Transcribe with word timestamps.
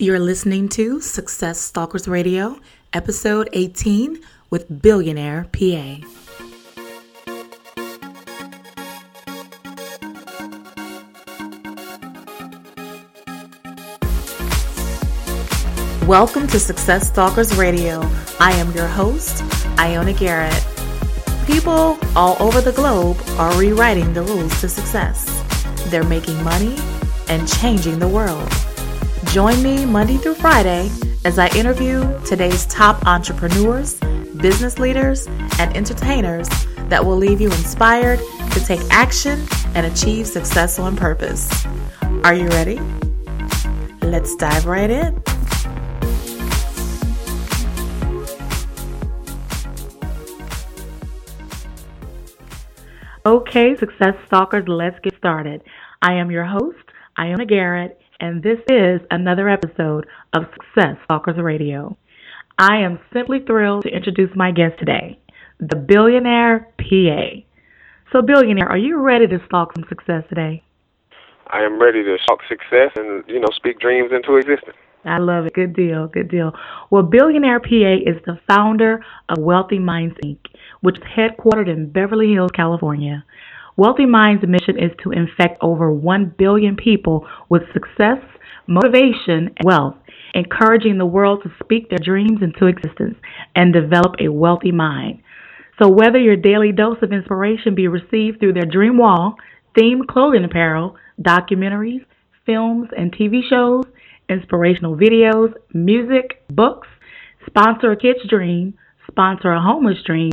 You're 0.00 0.20
listening 0.20 0.68
to 0.68 1.00
Success 1.00 1.58
Stalkers 1.58 2.06
Radio, 2.06 2.60
episode 2.92 3.48
18 3.52 4.20
with 4.48 4.80
Billionaire 4.80 5.48
PA. 5.50 5.98
Welcome 16.06 16.46
to 16.46 16.60
Success 16.60 17.08
Stalkers 17.08 17.56
Radio. 17.56 18.00
I 18.38 18.52
am 18.52 18.70
your 18.70 18.86
host, 18.86 19.42
Ioana 19.78 20.16
Garrett. 20.16 20.64
People 21.44 21.98
all 22.14 22.36
over 22.40 22.60
the 22.60 22.70
globe 22.70 23.16
are 23.30 23.58
rewriting 23.58 24.12
the 24.12 24.22
rules 24.22 24.60
to 24.60 24.68
success. 24.68 25.42
They're 25.90 26.04
making 26.04 26.40
money 26.44 26.76
and 27.28 27.48
changing 27.48 27.98
the 27.98 28.06
world. 28.06 28.48
Join 29.32 29.62
me 29.62 29.84
Monday 29.84 30.16
through 30.16 30.36
Friday 30.36 30.90
as 31.26 31.38
I 31.38 31.48
interview 31.48 32.02
today's 32.24 32.64
top 32.64 33.06
entrepreneurs, 33.06 34.00
business 34.40 34.78
leaders, 34.78 35.26
and 35.58 35.76
entertainers 35.76 36.48
that 36.88 37.04
will 37.04 37.18
leave 37.18 37.38
you 37.38 37.48
inspired 37.48 38.20
to 38.52 38.64
take 38.64 38.80
action 38.90 39.46
and 39.74 39.84
achieve 39.84 40.26
success 40.26 40.78
on 40.78 40.96
purpose. 40.96 41.66
Are 42.24 42.32
you 42.32 42.48
ready? 42.48 42.80
Let's 44.00 44.34
dive 44.34 44.64
right 44.64 44.88
in. 44.88 45.22
Okay, 53.26 53.76
Success 53.76 54.14
Stalkers, 54.26 54.66
let's 54.66 54.98
get 55.00 55.14
started. 55.18 55.62
I 56.00 56.14
am 56.14 56.30
your 56.30 56.46
host, 56.46 56.78
Ioana 57.18 57.46
Garrett, 57.46 58.00
and 58.20 58.42
this 58.42 58.58
is 58.68 59.00
another 59.10 59.48
episode 59.48 60.06
of 60.34 60.44
Success 60.52 60.96
Stalkers 61.04 61.36
Radio. 61.38 61.96
I 62.58 62.78
am 62.78 62.98
simply 63.12 63.38
thrilled 63.46 63.84
to 63.84 63.90
introduce 63.90 64.30
my 64.34 64.50
guest 64.50 64.78
today, 64.78 65.18
the 65.60 65.76
Billionaire 65.76 66.68
PA. 66.78 67.40
So, 68.12 68.22
Billionaire, 68.22 68.68
are 68.68 68.78
you 68.78 69.00
ready 69.00 69.26
to 69.28 69.38
stalk 69.46 69.72
some 69.76 69.84
success 69.88 70.24
today? 70.28 70.64
I 71.50 71.62
am 71.62 71.80
ready 71.80 72.02
to 72.02 72.16
stalk 72.24 72.40
success 72.48 72.90
and, 72.96 73.22
you 73.28 73.38
know, 73.38 73.48
speak 73.54 73.78
dreams 73.78 74.10
into 74.12 74.36
existence. 74.36 74.76
I 75.04 75.18
love 75.18 75.46
it. 75.46 75.54
Good 75.54 75.74
deal. 75.74 76.08
Good 76.08 76.28
deal. 76.28 76.52
Well, 76.90 77.04
Billionaire 77.04 77.60
PA 77.60 77.94
is 78.04 78.20
the 78.26 78.38
founder 78.48 79.04
of 79.28 79.38
Wealthy 79.38 79.78
Minds 79.78 80.16
Inc., 80.24 80.38
which 80.80 80.98
is 80.98 81.04
headquartered 81.16 81.68
in 81.68 81.90
Beverly 81.90 82.32
Hills, 82.32 82.50
California. 82.52 83.24
Wealthy 83.78 84.06
Minds' 84.06 84.42
mission 84.44 84.76
is 84.76 84.90
to 85.04 85.12
infect 85.12 85.56
over 85.60 85.92
1 85.92 86.34
billion 86.36 86.74
people 86.74 87.28
with 87.48 87.62
success, 87.72 88.18
motivation, 88.66 89.50
and 89.56 89.64
wealth, 89.64 89.94
encouraging 90.34 90.98
the 90.98 91.06
world 91.06 91.44
to 91.44 91.52
speak 91.62 91.88
their 91.88 92.00
dreams 92.02 92.42
into 92.42 92.66
existence 92.66 93.14
and 93.54 93.72
develop 93.72 94.16
a 94.18 94.30
wealthy 94.30 94.72
mind. 94.72 95.22
So, 95.80 95.88
whether 95.88 96.18
your 96.18 96.34
daily 96.34 96.72
dose 96.72 96.98
of 97.02 97.12
inspiration 97.12 97.76
be 97.76 97.86
received 97.86 98.40
through 98.40 98.54
their 98.54 98.66
Dream 98.66 98.98
Wall, 98.98 99.36
themed 99.78 100.08
clothing 100.08 100.42
apparel, 100.42 100.96
documentaries, 101.22 102.04
films, 102.44 102.88
and 102.98 103.12
TV 103.12 103.48
shows, 103.48 103.84
inspirational 104.28 104.96
videos, 104.96 105.54
music, 105.72 106.42
books, 106.50 106.88
sponsor 107.46 107.92
a 107.92 107.96
kid's 107.96 108.28
dream, 108.28 108.74
sponsor 109.08 109.52
a 109.52 109.62
homeless 109.62 109.98
dream, 110.04 110.32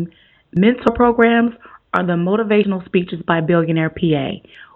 mentor 0.55 0.95
programs, 0.95 1.53
are 1.95 2.05
the 2.05 2.13
motivational 2.13 2.85
speeches 2.85 3.19
by 3.25 3.39
Billionaire 3.39 3.89
PA. 3.89 4.31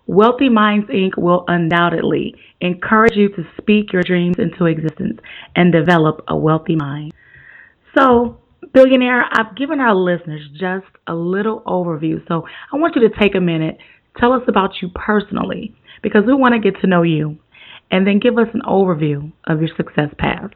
Wealthy 0.08 0.48
Minds 0.48 0.88
Inc. 0.90 1.18
will 1.18 1.44
undoubtedly 1.48 2.34
encourage 2.62 3.16
you 3.16 3.30
to 3.30 3.44
speak 3.60 3.92
your 3.92 4.04
dreams 4.04 4.38
into 4.40 4.66
existence 4.66 5.20
and 5.56 5.72
develop 5.74 6.24
a 6.30 6.38
wealthy 6.38 6.76
mind. 6.76 7.14
So, 7.98 8.40
Billionaire, 8.74 9.26
I've 9.32 9.56
given 9.56 9.80
our 9.80 9.94
listeners 9.94 10.48
just 10.54 10.88
a 11.08 11.14
little 11.14 11.62
overview. 11.68 12.26
So, 12.28 12.46
I 12.72 12.78
want 12.78 12.96
you 12.96 13.08
to 13.08 13.20
take 13.20 13.36
a 13.36 13.42
minute, 13.42 13.78
tell 14.18 14.32
us 14.32 14.44
about 14.48 14.82
you 14.82 14.90
personally, 14.96 15.76
because 16.02 16.24
we 16.26 16.34
want 16.34 16.54
to 16.54 16.60
get 16.60 16.80
to 16.82 16.88
know 16.88 17.04
you, 17.04 17.38
and 17.92 18.08
then 18.08 18.20
give 18.20 18.38
us 18.38 18.48
an 18.54 18.62
overview 18.68 19.32
of 19.46 19.60
your 19.60 19.76
success 19.76 20.10
path. 20.18 20.52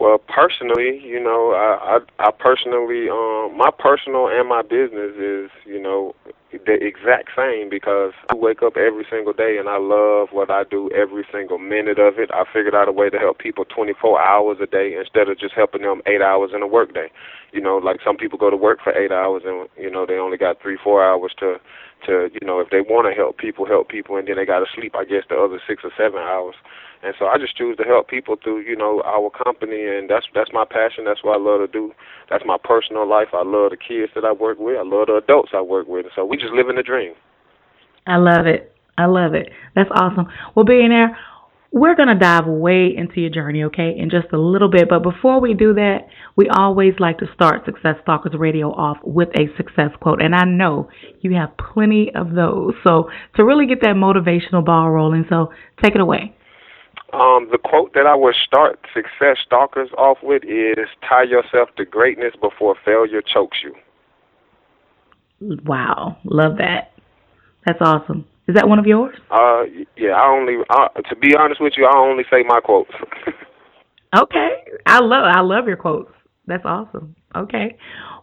Well, 0.00 0.18
personally, 0.18 1.00
you 1.04 1.22
know, 1.22 1.52
I 1.52 1.98
I, 1.98 2.28
I 2.28 2.30
personally, 2.32 3.10
um, 3.10 3.56
my 3.56 3.70
personal 3.78 4.28
and 4.28 4.48
my 4.48 4.62
business 4.62 5.14
is, 5.18 5.50
you 5.66 5.80
know, 5.80 6.14
the 6.52 6.74
exact 6.84 7.30
same 7.36 7.68
because 7.70 8.12
I 8.28 8.34
wake 8.34 8.62
up 8.62 8.76
every 8.76 9.06
single 9.10 9.32
day 9.32 9.56
and 9.58 9.68
I 9.68 9.78
love 9.78 10.28
what 10.32 10.50
I 10.50 10.64
do 10.64 10.90
every 10.90 11.24
single 11.32 11.58
minute 11.58 11.98
of 11.98 12.18
it. 12.18 12.30
I 12.32 12.44
figured 12.52 12.74
out 12.74 12.88
a 12.88 12.92
way 12.92 13.08
to 13.10 13.18
help 13.18 13.38
people 13.38 13.64
24 13.64 14.20
hours 14.20 14.58
a 14.60 14.66
day 14.66 14.96
instead 14.98 15.28
of 15.28 15.38
just 15.38 15.54
helping 15.54 15.82
them 15.82 16.02
eight 16.06 16.22
hours 16.22 16.50
in 16.54 16.62
a 16.62 16.66
workday. 16.66 17.08
You 17.52 17.60
know, 17.60 17.78
like 17.78 18.00
some 18.04 18.16
people 18.16 18.38
go 18.38 18.50
to 18.50 18.56
work 18.56 18.80
for 18.82 18.96
eight 18.96 19.12
hours 19.12 19.42
and 19.46 19.68
you 19.78 19.90
know 19.90 20.06
they 20.06 20.14
only 20.18 20.36
got 20.38 20.60
three, 20.60 20.78
four 20.82 21.04
hours 21.04 21.32
to 21.38 21.60
to 22.06 22.30
you 22.40 22.46
know 22.46 22.60
if 22.60 22.70
they 22.70 22.80
want 22.80 23.06
to 23.08 23.14
help 23.14 23.38
people, 23.38 23.66
help 23.66 23.88
people, 23.88 24.16
and 24.16 24.26
then 24.26 24.36
they 24.36 24.46
got 24.46 24.60
to 24.60 24.66
sleep. 24.74 24.94
I 24.96 25.04
guess 25.04 25.24
the 25.28 25.36
other 25.36 25.60
six 25.66 25.84
or 25.84 25.90
seven 25.96 26.20
hours. 26.20 26.56
And 27.02 27.14
so 27.18 27.26
I 27.26 27.38
just 27.38 27.56
choose 27.56 27.78
to 27.78 27.84
help 27.84 28.08
people 28.08 28.36
through, 28.36 28.60
you 28.60 28.76
know, 28.76 29.02
our 29.06 29.30
company, 29.30 29.86
and 29.86 30.10
that's 30.10 30.26
that's 30.34 30.52
my 30.52 30.64
passion. 30.68 31.04
That's 31.06 31.24
what 31.24 31.38
I 31.38 31.40
love 31.40 31.60
to 31.60 31.66
do. 31.66 31.92
That's 32.28 32.44
my 32.44 32.58
personal 32.62 33.08
life. 33.08 33.28
I 33.32 33.42
love 33.42 33.70
the 33.70 33.78
kids 33.78 34.12
that 34.14 34.24
I 34.24 34.32
work 34.32 34.58
with. 34.58 34.76
I 34.78 34.82
love 34.82 35.06
the 35.08 35.16
adults 35.16 35.52
I 35.54 35.62
work 35.62 35.88
with. 35.88 36.04
And 36.04 36.12
so 36.14 36.26
we 36.26 36.36
just 36.40 36.52
living 36.52 36.76
the 36.76 36.82
dream. 36.82 37.14
I 38.06 38.16
love 38.16 38.46
it. 38.46 38.72
I 38.98 39.06
love 39.06 39.34
it. 39.34 39.50
That's 39.74 39.90
awesome. 39.94 40.26
Well, 40.54 40.64
billionaire, 40.64 41.16
we're 41.72 41.94
going 41.94 42.08
to 42.08 42.16
dive 42.18 42.46
way 42.46 42.92
into 42.96 43.20
your 43.20 43.30
journey, 43.30 43.62
okay, 43.64 43.94
in 43.96 44.10
just 44.10 44.26
a 44.32 44.38
little 44.38 44.68
bit. 44.68 44.88
But 44.88 45.02
before 45.02 45.40
we 45.40 45.54
do 45.54 45.72
that, 45.74 46.08
we 46.36 46.48
always 46.48 46.94
like 46.98 47.18
to 47.18 47.26
start 47.32 47.64
Success 47.64 47.96
Stalkers 48.02 48.34
Radio 48.36 48.72
off 48.72 48.98
with 49.04 49.28
a 49.38 49.46
success 49.56 49.90
quote. 50.00 50.20
And 50.20 50.34
I 50.34 50.44
know 50.44 50.90
you 51.20 51.34
have 51.34 51.56
plenty 51.56 52.12
of 52.14 52.34
those. 52.34 52.74
So 52.84 53.08
to 53.36 53.44
really 53.44 53.66
get 53.66 53.80
that 53.82 53.94
motivational 53.94 54.64
ball 54.64 54.90
rolling, 54.90 55.26
so 55.28 55.52
take 55.82 55.94
it 55.94 56.00
away. 56.00 56.34
Um, 57.12 57.48
the 57.50 57.58
quote 57.58 57.92
that 57.94 58.06
I 58.06 58.14
would 58.14 58.34
start 58.44 58.80
Success 58.94 59.38
Stalkers 59.44 59.90
off 59.96 60.18
with 60.22 60.44
is 60.44 60.88
tie 61.08 61.24
yourself 61.24 61.68
to 61.76 61.84
greatness 61.84 62.34
before 62.40 62.76
failure 62.84 63.22
chokes 63.22 63.58
you. 63.62 63.74
Wow, 65.40 66.18
love 66.24 66.58
that. 66.58 66.92
That's 67.64 67.78
awesome. 67.80 68.26
Is 68.48 68.54
that 68.56 68.68
one 68.68 68.78
of 68.78 68.86
yours? 68.86 69.16
Uh, 69.30 69.62
yeah. 69.96 70.12
I 70.12 70.28
only, 70.28 70.54
uh, 70.68 70.88
to 71.08 71.16
be 71.16 71.36
honest 71.36 71.60
with 71.60 71.74
you, 71.76 71.86
I 71.86 71.96
only 71.96 72.24
say 72.30 72.42
my 72.46 72.60
quotes. 72.60 72.90
okay, 74.16 74.48
I 74.86 75.00
love, 75.00 75.24
I 75.24 75.40
love 75.40 75.66
your 75.66 75.76
quotes. 75.76 76.12
That's 76.46 76.64
awesome. 76.64 77.14
Okay. 77.36 77.76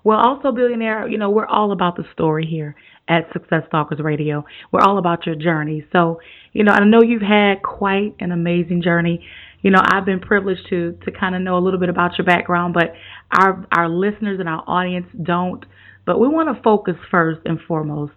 Well, 0.04 0.20
also, 0.20 0.52
billionaire, 0.52 1.08
you 1.08 1.18
know, 1.18 1.30
we're 1.30 1.46
all 1.46 1.72
about 1.72 1.96
the 1.96 2.04
story 2.14 2.46
here 2.46 2.76
at 3.08 3.32
Success 3.32 3.64
Stalkers 3.68 4.00
Radio. 4.00 4.46
We're 4.72 4.82
all 4.82 4.98
about 4.98 5.26
your 5.26 5.36
journey. 5.36 5.86
So, 5.92 6.20
you 6.54 6.64
know, 6.64 6.72
I 6.74 6.84
know 6.84 7.02
you've 7.02 7.22
had 7.22 7.62
quite 7.64 8.16
an 8.20 8.32
amazing 8.32 8.82
journey. 8.82 9.26
You 9.62 9.72
know, 9.72 9.82
I've 9.82 10.06
been 10.06 10.20
privileged 10.20 10.68
to 10.70 10.98
to 11.06 11.12
kind 11.12 11.36
of 11.36 11.42
know 11.42 11.58
a 11.58 11.64
little 11.64 11.80
bit 11.80 11.90
about 11.90 12.18
your 12.18 12.26
background, 12.26 12.74
but 12.74 12.94
our 13.32 13.66
our 13.76 13.90
listeners 13.90 14.40
and 14.40 14.48
our 14.50 14.64
audience 14.68 15.08
don't. 15.24 15.66
But 16.08 16.20
we 16.20 16.28
want 16.28 16.56
to 16.56 16.64
focus 16.64 16.96
first 17.12 17.42
and 17.46 17.60
foremost 17.68 18.14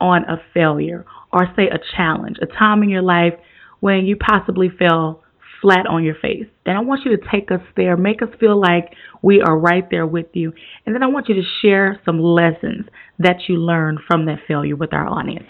on 0.00 0.22
a 0.24 0.40
failure 0.54 1.04
or 1.32 1.46
say 1.56 1.64
a 1.64 1.78
challenge, 1.96 2.36
a 2.40 2.46
time 2.46 2.82
in 2.82 2.88
your 2.88 3.02
life 3.02 3.34
when 3.80 4.06
you 4.06 4.16
possibly 4.16 4.70
fell 4.70 5.22
flat 5.60 5.86
on 5.86 6.04
your 6.04 6.14
face. 6.14 6.46
And 6.66 6.78
I 6.78 6.80
want 6.80 7.00
you 7.04 7.16
to 7.16 7.22
take 7.30 7.50
us 7.50 7.60
there, 7.76 7.96
make 7.96 8.22
us 8.22 8.28
feel 8.38 8.60
like 8.60 8.94
we 9.22 9.40
are 9.40 9.58
right 9.58 9.84
there 9.90 10.06
with 10.06 10.26
you. 10.32 10.52
And 10.86 10.94
then 10.94 11.02
I 11.02 11.08
want 11.08 11.28
you 11.28 11.34
to 11.34 11.42
share 11.60 12.00
some 12.04 12.20
lessons 12.20 12.86
that 13.18 13.48
you 13.48 13.56
learned 13.56 13.98
from 14.06 14.26
that 14.26 14.38
failure 14.46 14.76
with 14.76 14.92
our 14.92 15.08
audience. 15.08 15.46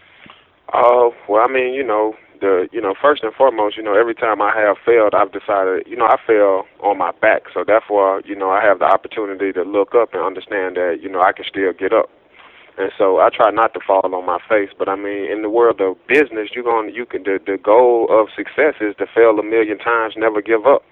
Oh, 0.74 1.12
uh, 1.12 1.16
well, 1.28 1.46
I 1.46 1.52
mean, 1.52 1.74
you 1.74 1.84
know, 1.84 2.14
the 2.42 2.68
you 2.74 2.82
know, 2.82 2.94
first 3.00 3.22
and 3.22 3.32
foremost, 3.32 3.78
you 3.78 3.82
know, 3.82 3.94
every 3.94 4.14
time 4.14 4.42
I 4.42 4.50
have 4.58 4.76
failed, 4.84 5.14
I've 5.14 5.32
decided, 5.32 5.86
you 5.86 5.96
know, 5.96 6.10
I 6.10 6.18
fell 6.26 6.66
on 6.82 6.98
my 6.98 7.12
back. 7.22 7.46
So 7.54 7.62
therefore, 7.64 8.20
you 8.26 8.34
know, 8.34 8.50
I 8.50 8.60
have 8.60 8.80
the 8.80 8.90
opportunity 8.90 9.52
to 9.54 9.62
look 9.62 9.94
up 9.94 10.12
and 10.12 10.22
understand 10.22 10.76
that, 10.76 10.98
you 11.00 11.08
know, 11.08 11.22
I 11.22 11.32
can 11.32 11.46
still 11.48 11.72
get 11.72 11.94
up. 11.94 12.10
And 12.78 12.90
so 12.96 13.20
I 13.20 13.28
try 13.28 13.50
not 13.50 13.74
to 13.74 13.80
fall 13.86 14.02
on 14.02 14.26
my 14.26 14.40
face, 14.48 14.70
but 14.76 14.88
I 14.88 14.96
mean, 14.96 15.30
in 15.30 15.42
the 15.42 15.50
world 15.50 15.80
of 15.80 15.96
business, 16.08 16.50
you're 16.54 16.64
going, 16.64 16.92
you 16.94 17.04
can. 17.06 17.22
The, 17.22 17.38
the 17.44 17.58
goal 17.58 18.08
of 18.10 18.28
success 18.34 18.80
is 18.80 18.96
to 18.98 19.06
fail 19.06 19.38
a 19.38 19.44
million 19.44 19.78
times, 19.78 20.14
never 20.16 20.40
give 20.40 20.66
up. 20.66 20.82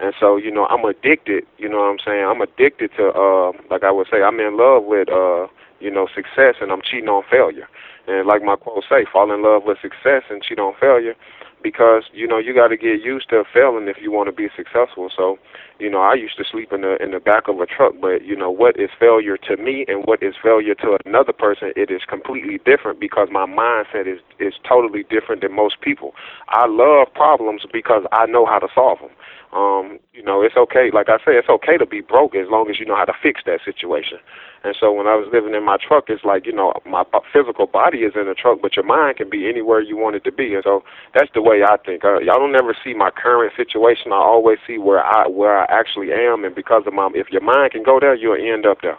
And 0.00 0.14
so, 0.18 0.36
you 0.36 0.50
know, 0.50 0.66
I'm 0.66 0.84
addicted. 0.84 1.44
You 1.58 1.68
know 1.68 1.78
what 1.78 1.92
I'm 1.92 2.02
saying? 2.04 2.24
I'm 2.24 2.40
addicted 2.40 2.90
to, 2.96 3.12
uh, 3.12 3.52
like 3.70 3.84
I 3.84 3.92
would 3.92 4.06
say, 4.10 4.22
I'm 4.22 4.40
in 4.40 4.56
love 4.56 4.84
with, 4.84 5.08
uh, 5.12 5.48
you 5.80 5.90
know, 5.90 6.06
success, 6.14 6.56
and 6.60 6.70
I'm 6.72 6.82
cheating 6.82 7.08
on 7.08 7.22
failure. 7.30 7.68
And 8.06 8.26
like 8.26 8.42
my 8.42 8.56
quote 8.56 8.84
say, 8.88 9.04
fall 9.10 9.32
in 9.32 9.42
love 9.42 9.62
with 9.64 9.78
success 9.82 10.22
and 10.30 10.42
cheat 10.42 10.58
on 10.58 10.74
failure 10.80 11.14
because 11.62 12.04
you 12.12 12.26
know 12.26 12.38
you 12.38 12.54
got 12.54 12.68
to 12.68 12.76
get 12.76 13.02
used 13.02 13.28
to 13.30 13.42
failing 13.52 13.88
if 13.88 13.96
you 14.00 14.12
want 14.12 14.28
to 14.28 14.32
be 14.32 14.48
successful. 14.56 15.10
So, 15.14 15.38
you 15.78 15.90
know, 15.90 16.00
I 16.00 16.14
used 16.14 16.36
to 16.38 16.44
sleep 16.50 16.72
in 16.72 16.82
the 16.82 16.96
in 17.02 17.10
the 17.10 17.20
back 17.20 17.48
of 17.48 17.60
a 17.60 17.66
truck, 17.66 17.94
but 18.00 18.24
you 18.24 18.36
know 18.36 18.50
what 18.50 18.78
is 18.78 18.90
failure 18.98 19.36
to 19.36 19.56
me 19.56 19.84
and 19.88 20.04
what 20.06 20.22
is 20.22 20.34
failure 20.42 20.74
to 20.76 20.96
another 21.04 21.32
person, 21.32 21.72
it 21.76 21.90
is 21.90 22.02
completely 22.08 22.58
different 22.64 23.00
because 23.00 23.28
my 23.30 23.46
mindset 23.46 24.06
is 24.06 24.20
is 24.38 24.54
totally 24.66 25.04
different 25.10 25.42
than 25.42 25.54
most 25.54 25.80
people. 25.80 26.14
I 26.48 26.66
love 26.66 27.08
problems 27.14 27.62
because 27.72 28.04
I 28.12 28.26
know 28.26 28.46
how 28.46 28.58
to 28.58 28.68
solve 28.74 29.00
them. 29.00 29.10
Um, 29.52 29.98
you 30.12 30.22
know, 30.22 30.42
it's 30.42 30.56
okay. 30.56 30.90
Like 30.92 31.08
I 31.08 31.16
say, 31.18 31.32
it's 31.32 31.48
okay 31.48 31.78
to 31.78 31.86
be 31.86 32.00
broke 32.00 32.34
as 32.34 32.48
long 32.50 32.68
as 32.68 32.78
you 32.78 32.84
know 32.84 32.96
how 32.96 33.06
to 33.06 33.14
fix 33.22 33.40
that 33.46 33.60
situation. 33.64 34.18
And 34.64 34.76
so 34.78 34.92
when 34.92 35.06
I 35.06 35.14
was 35.14 35.28
living 35.32 35.54
in 35.54 35.64
my 35.64 35.78
truck, 35.80 36.04
it's 36.08 36.24
like 36.24 36.44
you 36.44 36.52
know, 36.52 36.74
my 36.84 37.04
physical 37.32 37.66
body 37.66 37.98
is 37.98 38.12
in 38.14 38.26
the 38.26 38.34
truck, 38.34 38.60
but 38.60 38.76
your 38.76 38.84
mind 38.84 39.16
can 39.16 39.30
be 39.30 39.48
anywhere 39.48 39.80
you 39.80 39.96
want 39.96 40.16
it 40.16 40.24
to 40.24 40.32
be. 40.32 40.54
And 40.54 40.62
so 40.64 40.84
that's 41.14 41.30
the 41.32 41.40
way 41.40 41.62
I 41.62 41.76
think. 41.78 42.04
Uh, 42.04 42.18
y'all 42.20 42.38
don't 42.38 42.52
never 42.52 42.76
see 42.84 42.92
my 42.92 43.10
current 43.10 43.52
situation. 43.56 44.12
I 44.12 44.16
always 44.16 44.58
see 44.66 44.76
where 44.76 45.02
I 45.02 45.28
where 45.28 45.58
I 45.58 45.66
actually 45.70 46.12
am, 46.12 46.44
and 46.44 46.54
because 46.54 46.82
of 46.86 46.92
my, 46.92 47.08
if 47.14 47.30
your 47.30 47.42
mind 47.42 47.72
can 47.72 47.82
go 47.82 47.98
there, 48.00 48.14
you'll 48.14 48.36
end 48.36 48.66
up 48.66 48.78
there. 48.82 48.98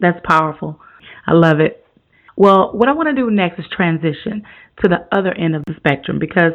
That's 0.00 0.18
powerful. 0.24 0.80
I 1.26 1.32
love 1.32 1.60
it. 1.60 1.86
Well, 2.36 2.70
what 2.72 2.88
I 2.88 2.92
want 2.92 3.08
to 3.08 3.14
do 3.14 3.30
next 3.30 3.58
is 3.58 3.66
transition 3.70 4.42
to 4.82 4.88
the 4.88 5.06
other 5.12 5.32
end 5.32 5.56
of 5.56 5.64
the 5.66 5.74
spectrum 5.76 6.18
because 6.18 6.52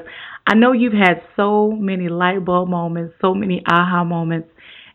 I 0.47 0.55
know 0.55 0.71
you've 0.71 0.93
had 0.93 1.21
so 1.35 1.71
many 1.71 2.09
light 2.09 2.43
bulb 2.45 2.69
moments, 2.69 3.15
so 3.21 3.33
many 3.33 3.63
aha 3.67 4.03
moments, 4.03 4.49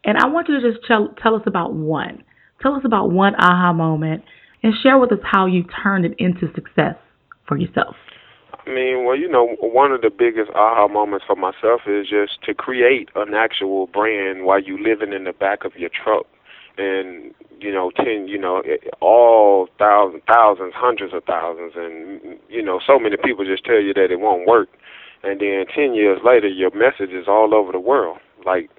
and 0.05 0.17
I 0.19 0.27
want 0.29 0.49
you 0.49 0.61
to 0.61 0.73
just 0.73 0.85
tell, 0.87 1.15
tell 1.23 1.35
us 1.35 1.43
about 1.47 1.75
one. 1.75 2.23
Tell 2.63 2.75
us 2.75 2.83
about 2.85 3.11
one 3.11 3.35
aha 3.37 3.73
moment 3.73 4.23
and 4.63 4.75
share 4.83 4.99
with 4.99 5.13
us 5.13 5.19
how 5.25 5.47
you 5.47 5.65
turned 5.83 6.05
it 6.05 6.15
into 6.19 6.53
success 6.55 6.97
for 7.47 7.57
yourself. 7.57 7.97
I 8.67 8.71
mean, 8.71 9.05
well, 9.05 9.17
you 9.17 9.29
know, 9.29 9.57
one 9.61 9.93
of 9.93 10.03
the 10.03 10.11
biggest 10.11 10.51
aha 10.55 10.87
moments 10.89 11.25
for 11.27 11.37
myself 11.37 11.83
is 11.87 12.09
just 12.09 12.43
to 12.45 12.55
create 12.55 13.09
an 13.17 13.35
actual 13.35 13.87
brand 13.87 14.45
while 14.45 14.63
you 14.63 14.79
living 14.83 15.13
in 15.13 15.25
the 15.25 15.33
back 15.33 15.65
of 15.65 15.73
your 15.77 15.91
truck 15.91 16.27
and 16.79 17.35
you 17.61 17.73
know 17.73 17.91
ten 17.97 18.29
you 18.29 18.39
know 18.39 18.61
eh, 18.61 18.77
all 19.01 19.69
thousands 19.79 20.23
thousands 20.27 20.73
hundreds 20.75 21.15
of 21.15 21.25
thousands 21.25 21.73
and 21.77 22.39
you 22.49 22.63
know 22.63 22.81
so 22.85 22.99
many 22.99 23.17
people 23.17 23.45
just 23.45 23.65
tell 23.65 23.81
you 23.81 23.95
that 23.95 24.11
it 24.11 24.21
won't 24.21 24.47
work. 24.47 24.69
And 25.23 25.41
then 25.41 25.67
ten 25.75 25.95
years 25.95 26.21
later 26.25 26.49
your 26.49 26.71
message 26.75 27.11
is 27.11 27.29
all 27.29 27.55
over 27.55 27.73
the 27.73 27.81
world. 27.81 28.19
Like 28.47 28.71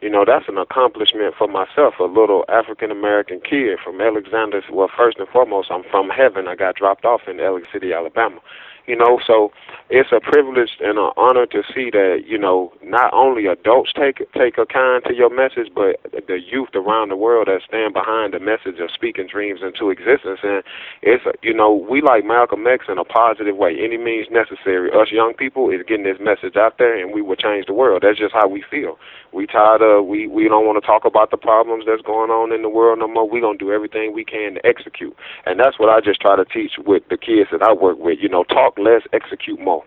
you 0.00 0.10
know 0.10 0.24
that's 0.26 0.48
an 0.48 0.58
accomplishment 0.58 1.34
for 1.38 1.48
myself 1.48 1.94
a 2.00 2.04
little 2.04 2.44
african 2.48 2.90
american 2.90 3.40
kid 3.40 3.78
from 3.82 4.00
alexander 4.00 4.60
well 4.70 4.90
first 4.94 5.18
and 5.18 5.28
foremost 5.28 5.70
i'm 5.70 5.84
from 5.90 6.10
heaven. 6.10 6.48
I 6.48 6.56
got 6.56 6.74
dropped 6.76 7.04
off 7.06 7.22
in 7.28 7.40
Alex 7.40 7.68
City 7.72 7.92
alabama 7.92 8.40
you 8.86 8.96
know, 8.96 9.18
so 9.26 9.52
it's 9.90 10.10
a 10.12 10.20
privilege 10.20 10.70
and 10.80 10.98
an 10.98 11.10
honor 11.16 11.46
to 11.46 11.62
see 11.74 11.90
that 11.90 12.24
you 12.26 12.38
know 12.38 12.72
not 12.82 13.12
only 13.12 13.46
adults 13.46 13.92
take 13.92 14.18
take 14.32 14.58
a 14.58 14.66
kind 14.66 15.02
to 15.04 15.14
your 15.14 15.28
message, 15.28 15.72
but 15.74 16.00
the 16.26 16.40
youth 16.40 16.70
around 16.74 17.10
the 17.10 17.16
world 17.16 17.48
that 17.48 17.60
stand 17.66 17.92
behind 17.92 18.34
the 18.34 18.40
message 18.40 18.80
of 18.80 18.90
speaking 18.92 19.26
dreams 19.26 19.60
into 19.62 19.90
existence. 19.90 20.40
And 20.42 20.62
it's 21.02 21.24
you 21.42 21.54
know 21.54 21.72
we 21.72 22.02
like 22.02 22.24
Malcolm 22.24 22.66
X 22.66 22.86
in 22.88 22.98
a 22.98 23.04
positive 23.04 23.56
way. 23.56 23.76
Any 23.80 23.96
means 23.96 24.28
necessary. 24.30 24.90
Us 24.90 25.12
young 25.12 25.34
people 25.34 25.70
is 25.70 25.80
getting 25.86 26.04
this 26.04 26.20
message 26.20 26.56
out 26.56 26.78
there, 26.78 26.96
and 26.96 27.12
we 27.12 27.22
will 27.22 27.36
change 27.36 27.66
the 27.66 27.74
world. 27.74 28.02
That's 28.04 28.18
just 28.18 28.34
how 28.34 28.48
we 28.48 28.64
feel. 28.70 28.98
We 29.32 29.46
tired 29.46 29.82
of 29.82 30.06
we 30.06 30.28
we 30.28 30.48
don't 30.48 30.66
want 30.66 30.80
to 30.80 30.86
talk 30.86 31.04
about 31.04 31.30
the 31.30 31.36
problems 31.36 31.84
that's 31.86 32.02
going 32.02 32.30
on 32.30 32.52
in 32.52 32.62
the 32.62 32.68
world 32.68 33.00
no 33.00 33.08
more. 33.08 33.28
We 33.28 33.40
gonna 33.40 33.58
do 33.58 33.72
everything 33.72 34.12
we 34.14 34.24
can 34.24 34.54
to 34.54 34.66
execute, 34.66 35.16
and 35.44 35.58
that's 35.58 35.78
what 35.78 35.88
I 35.88 36.00
just 36.00 36.20
try 36.20 36.36
to 36.36 36.44
teach 36.44 36.72
with 36.78 37.02
the 37.10 37.16
kids 37.16 37.50
that 37.50 37.62
I 37.62 37.72
work 37.72 37.98
with. 37.98 38.18
You 38.20 38.28
know, 38.28 38.44
talk 38.44 38.73
less, 38.78 39.02
execute 39.12 39.60
more. 39.60 39.84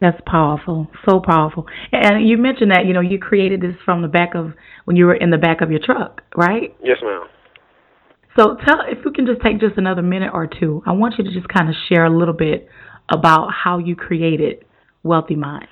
That's 0.00 0.20
powerful, 0.26 0.88
so 1.06 1.20
powerful. 1.20 1.66
And 1.92 2.26
you 2.26 2.38
mentioned 2.38 2.70
that 2.70 2.86
you 2.86 2.94
know 2.94 3.00
you 3.00 3.18
created 3.18 3.60
this 3.60 3.74
from 3.84 4.00
the 4.00 4.08
back 4.08 4.34
of 4.34 4.52
when 4.86 4.96
you 4.96 5.04
were 5.04 5.14
in 5.14 5.30
the 5.30 5.38
back 5.38 5.60
of 5.60 5.70
your 5.70 5.80
truck, 5.84 6.22
right? 6.34 6.74
Yes, 6.82 6.98
ma'am. 7.02 7.24
So 8.36 8.56
tell 8.66 8.78
if 8.86 9.04
we 9.04 9.12
can 9.12 9.26
just 9.26 9.42
take 9.42 9.60
just 9.60 9.76
another 9.76 10.02
minute 10.02 10.30
or 10.32 10.46
two. 10.46 10.82
I 10.86 10.92
want 10.92 11.16
you 11.18 11.24
to 11.24 11.32
just 11.32 11.48
kind 11.48 11.68
of 11.68 11.74
share 11.88 12.06
a 12.06 12.16
little 12.16 12.34
bit 12.34 12.68
about 13.10 13.50
how 13.52 13.78
you 13.78 13.94
created 13.94 14.64
Wealthy 15.02 15.36
Minds. 15.36 15.68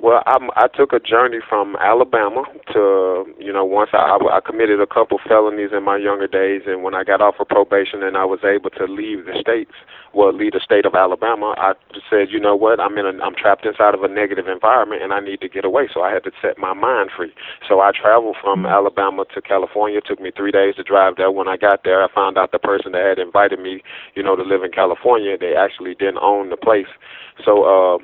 Well, 0.00 0.22
I, 0.26 0.38
I 0.54 0.68
took 0.68 0.92
a 0.92 1.00
journey 1.00 1.38
from 1.48 1.74
Alabama 1.82 2.44
to, 2.72 3.24
you 3.38 3.52
know, 3.52 3.64
once 3.64 3.90
I, 3.92 4.18
I 4.30 4.38
committed 4.44 4.80
a 4.80 4.86
couple 4.86 5.18
felonies 5.26 5.70
in 5.76 5.82
my 5.82 5.96
younger 5.96 6.28
days, 6.28 6.62
and 6.66 6.84
when 6.84 6.94
I 6.94 7.02
got 7.02 7.20
off 7.20 7.34
of 7.40 7.48
probation 7.48 8.04
and 8.04 8.16
I 8.16 8.24
was 8.24 8.38
able 8.46 8.70
to 8.70 8.84
leave 8.86 9.26
the 9.26 9.34
states, 9.40 9.72
well, 10.14 10.32
leave 10.32 10.52
the 10.52 10.62
state 10.62 10.86
of 10.86 10.94
Alabama, 10.94 11.54
I 11.58 11.72
said, 12.08 12.30
you 12.30 12.38
know 12.38 12.54
what, 12.54 12.78
I'm 12.78 12.96
in, 12.96 13.06
a, 13.06 13.22
I'm 13.24 13.34
trapped 13.34 13.66
inside 13.66 13.94
of 13.94 14.04
a 14.04 14.08
negative 14.08 14.46
environment, 14.46 15.02
and 15.02 15.12
I 15.12 15.18
need 15.18 15.40
to 15.40 15.48
get 15.48 15.64
away. 15.64 15.88
So 15.92 16.02
I 16.02 16.12
had 16.12 16.22
to 16.24 16.32
set 16.40 16.58
my 16.58 16.74
mind 16.74 17.10
free. 17.16 17.32
So 17.68 17.80
I 17.80 17.90
traveled 17.90 18.36
from 18.40 18.60
mm-hmm. 18.62 18.72
Alabama 18.72 19.24
to 19.34 19.42
California. 19.42 19.98
It 19.98 20.06
took 20.06 20.20
me 20.20 20.30
three 20.30 20.52
days 20.52 20.76
to 20.76 20.84
drive 20.84 21.16
there. 21.16 21.32
When 21.32 21.48
I 21.48 21.56
got 21.56 21.82
there, 21.82 22.04
I 22.04 22.08
found 22.14 22.38
out 22.38 22.52
the 22.52 22.60
person 22.60 22.92
that 22.92 23.02
had 23.02 23.18
invited 23.18 23.58
me, 23.58 23.82
you 24.14 24.22
know, 24.22 24.36
to 24.36 24.42
live 24.42 24.62
in 24.62 24.70
California, 24.70 25.36
they 25.36 25.54
actually 25.58 25.94
didn't 25.94 26.22
own 26.22 26.50
the 26.50 26.56
place. 26.56 26.90
So, 27.44 27.64
uh, 27.66 27.98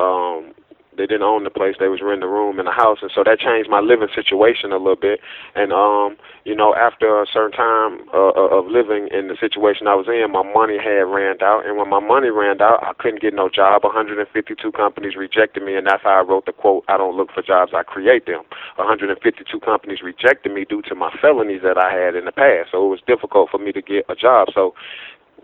um 0.00 0.54
they 0.96 1.06
didn't 1.06 1.22
own 1.26 1.44
the 1.44 1.50
place 1.50 1.76
they 1.78 1.88
was 1.88 2.00
renting 2.02 2.28
a 2.28 2.30
room 2.30 2.58
in 2.58 2.66
the 2.66 2.72
house 2.74 2.98
and 3.02 3.10
so 3.14 3.22
that 3.24 3.38
changed 3.38 3.70
my 3.70 3.80
living 3.80 4.08
situation 4.14 4.72
a 4.72 4.78
little 4.78 4.98
bit. 5.00 5.20
And 5.54 5.72
um 5.72 6.16
you 6.44 6.54
know 6.54 6.74
after 6.74 7.20
a 7.20 7.26
certain 7.26 7.52
time 7.52 8.06
uh, 8.12 8.32
uh, 8.36 8.50
of 8.58 8.66
living 8.66 9.08
in 9.10 9.28
the 9.28 9.36
situation 9.38 9.86
I 9.86 9.94
was 9.94 10.06
in 10.08 10.30
my 10.32 10.42
money 10.42 10.78
had 10.78 11.06
ran 11.08 11.40
out 11.42 11.66
and 11.66 11.76
when 11.76 11.88
my 11.88 12.00
money 12.00 12.30
ran 12.30 12.60
out 12.60 12.82
I 12.82 12.92
couldn't 12.98 13.22
get 13.22 13.34
no 13.34 13.48
job. 13.48 13.84
152 13.84 14.26
companies 14.72 15.16
rejected 15.16 15.62
me 15.62 15.76
and 15.76 15.86
that's 15.86 16.02
how 16.02 16.20
I 16.20 16.22
wrote 16.22 16.46
the 16.46 16.52
quote 16.52 16.84
I 16.88 16.96
don't 16.96 17.16
look 17.16 17.30
for 17.32 17.42
jobs 17.42 17.72
I 17.74 17.82
create 17.82 18.26
them. 18.26 18.42
152 18.76 19.14
companies 19.60 20.02
rejected 20.02 20.52
me 20.52 20.64
due 20.64 20.82
to 20.88 20.94
my 20.94 21.10
felonies 21.20 21.62
that 21.62 21.78
I 21.78 21.92
had 21.92 22.14
in 22.14 22.24
the 22.24 22.32
past 22.32 22.70
so 22.72 22.86
it 22.86 22.90
was 22.90 23.02
difficult 23.06 23.50
for 23.50 23.58
me 23.58 23.72
to 23.72 23.82
get 23.82 24.04
a 24.08 24.14
job. 24.14 24.48
So 24.54 24.74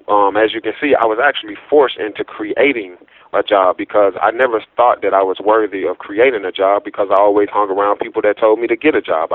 um 0.08 0.36
as 0.36 0.52
you 0.54 0.60
can 0.60 0.72
see 0.80 0.94
I 0.94 1.06
was 1.06 1.18
actually 1.22 1.56
forced 1.68 1.98
into 1.98 2.24
creating 2.24 2.96
a 3.32 3.42
job 3.42 3.76
because 3.76 4.14
I 4.20 4.30
never 4.32 4.62
thought 4.76 5.02
that 5.02 5.14
I 5.14 5.22
was 5.22 5.38
worthy 5.44 5.86
of 5.86 5.98
creating 5.98 6.44
a 6.44 6.52
job 6.52 6.84
because 6.84 7.08
I 7.10 7.20
always 7.20 7.48
hung 7.50 7.70
around 7.70 7.98
people 7.98 8.22
that 8.22 8.38
told 8.38 8.58
me 8.58 8.66
to 8.66 8.76
get 8.76 8.94
a 8.94 9.02
job. 9.02 9.30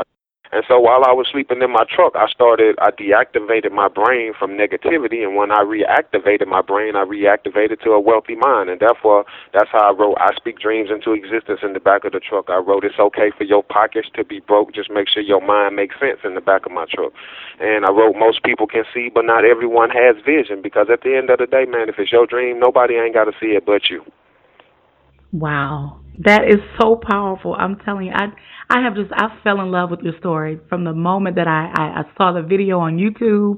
And 0.51 0.63
so 0.67 0.79
while 0.79 1.03
I 1.03 1.11
was 1.11 1.27
sleeping 1.31 1.61
in 1.61 1.71
my 1.71 1.85
truck, 1.89 2.13
I 2.15 2.27
started, 2.29 2.75
I 2.79 2.91
deactivated 2.91 3.71
my 3.71 3.87
brain 3.87 4.33
from 4.37 4.51
negativity. 4.51 5.23
And 5.23 5.35
when 5.35 5.51
I 5.51 5.65
reactivated 5.65 6.47
my 6.47 6.61
brain, 6.61 6.95
I 6.95 7.03
reactivated 7.03 7.81
to 7.81 7.91
a 7.91 7.99
wealthy 7.99 8.35
mind. 8.35 8.69
And 8.69 8.79
therefore, 8.79 9.25
that's 9.53 9.69
how 9.71 9.89
I 9.89 9.91
wrote, 9.91 10.17
I 10.19 10.35
speak 10.35 10.59
dreams 10.59 10.89
into 10.91 11.13
existence 11.13 11.59
in 11.63 11.73
the 11.73 11.79
back 11.79 12.05
of 12.05 12.13
the 12.13 12.19
truck. 12.19 12.49
I 12.49 12.57
wrote, 12.57 12.85
it's 12.85 12.99
okay 12.99 13.31
for 13.35 13.43
your 13.43 13.63
pockets 13.63 14.07
to 14.15 14.23
be 14.23 14.39
broke. 14.39 14.73
Just 14.73 14.91
make 14.91 15.09
sure 15.09 15.23
your 15.23 15.41
mind 15.41 15.75
makes 15.75 15.99
sense 15.99 16.19
in 16.23 16.35
the 16.35 16.41
back 16.41 16.65
of 16.65 16.71
my 16.71 16.85
truck. 16.93 17.13
And 17.59 17.85
I 17.85 17.91
wrote, 17.91 18.15
most 18.15 18.43
people 18.43 18.67
can 18.67 18.83
see, 18.93 19.09
but 19.13 19.25
not 19.25 19.45
everyone 19.45 19.89
has 19.89 20.15
vision. 20.23 20.61
Because 20.61 20.87
at 20.91 21.01
the 21.01 21.15
end 21.15 21.29
of 21.29 21.39
the 21.39 21.47
day, 21.47 21.65
man, 21.65 21.89
if 21.89 21.95
it's 21.97 22.11
your 22.11 22.27
dream, 22.27 22.59
nobody 22.59 22.95
ain't 22.95 23.13
got 23.13 23.25
to 23.25 23.33
see 23.39 23.57
it 23.57 23.65
but 23.65 23.89
you. 23.89 24.03
Wow. 25.31 25.99
That 26.19 26.45
is 26.47 26.59
so 26.79 26.95
powerful. 27.01 27.55
I'm 27.57 27.77
telling 27.79 28.07
you, 28.07 28.13
I 28.13 28.27
I 28.69 28.81
have 28.83 28.95
just 28.95 29.11
I 29.13 29.27
fell 29.43 29.61
in 29.61 29.69
love 29.71 29.91
with 29.91 30.01
your 30.01 30.17
story 30.17 30.59
from 30.69 30.83
the 30.85 30.93
moment 30.93 31.35
that 31.35 31.47
I, 31.47 31.71
I, 31.75 31.99
I 31.99 32.03
saw 32.17 32.31
the 32.31 32.41
video 32.41 32.79
on 32.79 32.97
YouTube 32.97 33.57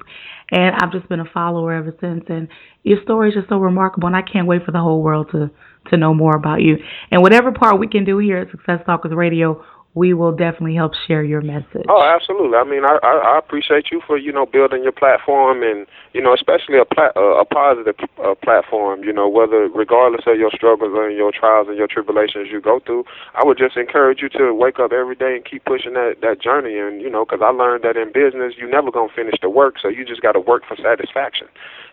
and 0.52 0.76
I've 0.76 0.92
just 0.92 1.08
been 1.08 1.20
a 1.20 1.30
follower 1.34 1.74
ever 1.74 1.96
since 2.02 2.26
and 2.28 2.48
your 2.84 3.02
story 3.04 3.30
is 3.30 3.36
just 3.36 3.50
so 3.50 3.58
remarkable 3.58 4.08
and 4.08 4.16
I 4.16 4.22
can't 4.22 4.48
wait 4.48 4.66
for 4.66 4.72
the 4.72 4.80
whole 4.80 5.02
world 5.02 5.30
to 5.32 5.50
to 5.92 5.98
know 5.98 6.14
more 6.14 6.36
about 6.36 6.62
you. 6.62 6.76
And 7.12 7.22
whatever 7.22 7.52
part 7.52 7.80
we 7.80 7.88
can 7.88 8.04
do 8.04 8.18
here 8.18 8.40
at 8.40 8.52
Success 8.52 8.80
Stalkers 8.84 9.14
Radio, 9.16 9.64
we 9.94 10.14
will 10.14 10.32
definitely 10.32 10.76
help 10.76 10.94
share 11.08 11.24
your 11.24 11.42
message. 11.42 11.86
Oh, 11.90 12.04
absolutely. 12.04 12.58
I 12.58 12.64
mean, 12.64 12.86
I, 12.86 13.00
I, 13.02 13.34
I 13.34 13.40
appreciate 13.40 13.90
you 13.92 14.02
for 14.06 14.18
you 14.18 14.32
know 14.32 14.46
building 14.46 14.84
your 14.84 14.92
platform 14.92 15.64
and 15.64 15.88
you 16.14 16.22
know 16.22 16.34
especially 16.34 16.78
a 16.78 16.86
plat, 16.86 17.16
uh, 17.16 17.42
a 17.42 17.46
positive 17.46 17.96
uh, 18.24 18.36
platform. 18.36 19.04
You 19.04 19.14
know, 19.14 19.28
whether 19.28 19.68
regardless 19.74 20.22
of 20.28 20.38
your 20.38 20.52
struggles 20.54 20.94
and 20.94 21.18
your 21.18 21.32
trials 21.32 21.68
and 21.68 21.78
your 21.78 21.88
tribulations 21.88 22.50
you 22.52 22.62
go 22.62 22.80
through, 22.86 23.06
I 23.34 23.44
would 23.44 23.58
just 23.58 23.76
encourage 23.76 24.22
you 24.22 24.30
to 24.38 24.54
wake 24.54 24.80
up 24.80 24.92
every 24.92 25.16
day 25.16 25.36
and 25.36 25.44
keep 25.44 25.66
pushing 25.66 25.94
that 25.94 26.22
that 26.22 26.42
journey. 26.42 26.78
And 26.78 27.02
you 27.02 27.10
know, 27.10 27.26
because 27.26 27.42
I 27.42 27.50
learned 27.50 27.84
that 27.84 27.98
in 27.98 28.14
business, 28.14 28.54
you 28.58 28.70
never 28.70 28.92
gonna 28.92 29.12
finish 29.14 29.36
the 29.42 29.50
work, 29.50 29.76
so 29.82 29.88
you 29.88 30.06
just 30.06 30.22
got 30.22 30.34
to 30.34 30.40
work 30.40 30.64
for 30.68 30.78
satisfaction. 30.78 31.48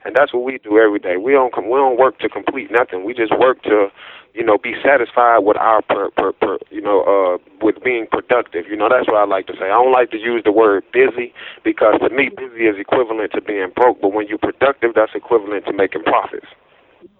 And 0.05 0.15
that's 0.15 0.33
what 0.35 0.45
we 0.45 0.59
do 0.59 0.79
every 0.79 0.99
day. 0.99 1.17
We 1.17 1.33
don't 1.33 1.53
come, 1.55 1.65
we 1.65 1.79
don't 1.79 1.99
work 1.99 2.19
to 2.21 2.29
complete 2.29 2.71
nothing. 2.71 3.05
We 3.05 3.15
just 3.15 3.33
work 3.39 3.63
to 3.63 3.89
you 4.35 4.43
know, 4.43 4.59
be 4.59 4.75
satisfied 4.85 5.39
with 5.39 5.57
our, 5.57 5.81
per, 5.83 6.11
per, 6.11 6.33
per, 6.33 6.59
you 6.71 6.83
know, 6.83 7.03
uh, 7.07 7.39
with 7.63 7.77
being 7.85 8.07
productive. 8.11 8.65
You 8.69 8.77
know, 8.77 8.89
that's 8.91 9.07
what 9.07 9.17
I 9.17 9.25
like 9.25 9.47
to 9.47 9.53
say. 9.55 9.67
I 9.67 9.79
don't 9.79 9.93
like 9.93 10.11
to 10.11 10.19
use 10.19 10.43
the 10.45 10.51
word 10.51 10.83
busy 10.93 11.33
because 11.65 11.95
to 12.03 12.11
me, 12.11 12.31
busy 12.37 12.67
is 12.67 12.75
equivalent 12.79 13.31
to 13.33 13.41
being 13.41 13.69
broke. 13.75 14.01
But 14.03 14.13
when 14.13 14.27
you're 14.27 14.39
productive, 14.39 14.91
that's 14.97 15.13
equivalent 15.15 15.67
to 15.67 15.73
making 15.73 16.03
profits. 16.03 16.47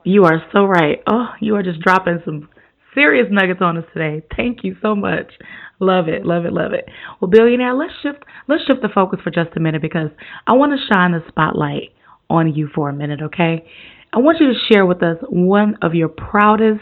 You 0.03 0.25
are 0.25 0.43
so 0.53 0.65
right. 0.65 1.03
Oh, 1.07 1.29
you 1.41 1.55
are 1.55 1.63
just 1.63 1.81
dropping 1.81 2.21
some 2.25 2.49
serious 2.95 3.29
nuggets 3.31 3.61
on 3.63 3.79
us 3.79 3.85
today. 3.93 4.25
Thank 4.37 4.65
you 4.65 4.77
so 4.83 4.97
much. 4.97 5.33
Love 5.79 6.09
it, 6.09 6.27
love 6.27 6.45
it, 6.47 6.53
love 6.53 6.73
it. 6.73 6.89
Well, 7.21 7.31
billionaire, 7.31 7.75
let's 7.75 7.93
shift 8.03 8.25
let's 8.49 8.65
shift 8.65 8.81
the 8.83 8.89
focus 8.89 9.21
for 9.23 9.31
just 9.31 9.57
a 9.57 9.61
minute 9.61 9.83
because 9.83 10.11
I 10.47 10.53
want 10.53 10.73
to 10.73 10.95
shine 10.95 11.13
the 11.13 11.23
spotlight 11.29 11.94
on 12.31 12.55
you 12.55 12.69
for 12.75 12.89
a 12.89 12.93
minute, 12.93 13.21
okay? 13.23 13.65
I 14.13 14.19
want 14.19 14.39
you 14.41 14.53
to 14.53 14.59
share 14.71 14.87
with 14.87 15.03
us 15.03 15.17
one 15.29 15.77
of 15.83 15.95
your 15.95 16.09
proudest 16.09 16.81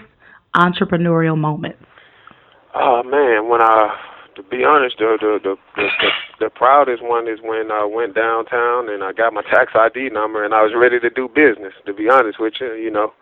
entrepreneurial 0.55 1.37
moments? 1.37 1.85
Oh 2.75 3.03
man, 3.03 3.49
when 3.49 3.61
I 3.61 3.97
to 4.37 4.43
be 4.43 4.65
honest, 4.65 4.97
the 4.99 5.17
the 5.21 5.39
the 5.43 5.57
the, 5.77 5.89
the, 6.01 6.09
the 6.47 6.51
proudest 6.51 7.03
one 7.03 7.29
is 7.29 7.39
when 7.43 7.71
I 7.71 7.85
went 7.85 8.15
downtown 8.15 8.89
and 8.89 9.05
I 9.05 9.13
got 9.13 9.33
my 9.33 9.43
tax 9.43 9.73
ID 9.75 10.11
number 10.11 10.45
and 10.45 10.55
I 10.55 10.63
was 10.63 10.73
ready 10.77 11.01
to 11.01 11.11
do 11.11 11.29
business. 11.29 11.73
To 11.87 11.93
be 11.93 12.09
honest 12.09 12.41
with 12.41 12.55
you, 12.61 12.73
you 12.75 12.91
know, 12.91 13.13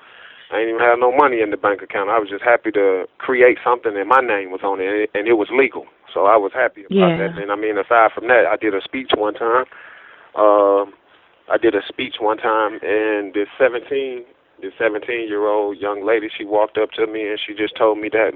I 0.53 0.59
didn't 0.59 0.75
even 0.75 0.87
have 0.87 0.99
no 0.99 1.15
money 1.15 1.41
in 1.41 1.50
the 1.50 1.57
bank 1.57 1.83
account. 1.83 2.11
I 2.11 2.19
was 2.19 2.29
just 2.29 2.43
happy 2.43 2.71
to 2.73 3.07
create 3.19 3.59
something 3.65 3.97
and 3.97 4.09
my 4.09 4.21
name 4.21 4.50
was 4.50 4.62
on 4.62 4.79
it 4.81 5.11
and 5.15 5.27
it 5.27 5.35
was 5.35 5.49
legal. 5.50 5.87
So 6.15 6.27
I 6.27 6.37
was 6.37 6.50
happy 6.55 6.83
about 6.85 6.95
yeah. 6.95 7.19
that. 7.19 7.39
And 7.39 7.50
I 7.50 7.57
mean, 7.57 7.79
aside 7.79 8.11
from 8.15 8.27
that, 8.29 8.47
I 8.50 8.57
did 8.57 8.75
a 8.75 8.83
speech 8.83 9.11
one 9.15 9.35
time. 9.35 9.65
Um, 10.35 10.95
I 11.50 11.59
did 11.59 11.75
a 11.75 11.83
speech 11.88 12.16
one 12.21 12.38
time, 12.38 12.78
and 12.83 13.35
this 13.35 13.49
17, 13.59 14.25
this 14.62 14.73
17 14.78 15.26
year 15.28 15.47
old 15.49 15.78
young 15.78 16.07
lady, 16.07 16.28
she 16.37 16.45
walked 16.45 16.78
up 16.78 16.92
to 16.92 17.07
me 17.07 17.28
and 17.28 17.40
she 17.45 17.54
just 17.54 17.76
told 17.76 17.99
me 17.99 18.09
that 18.12 18.33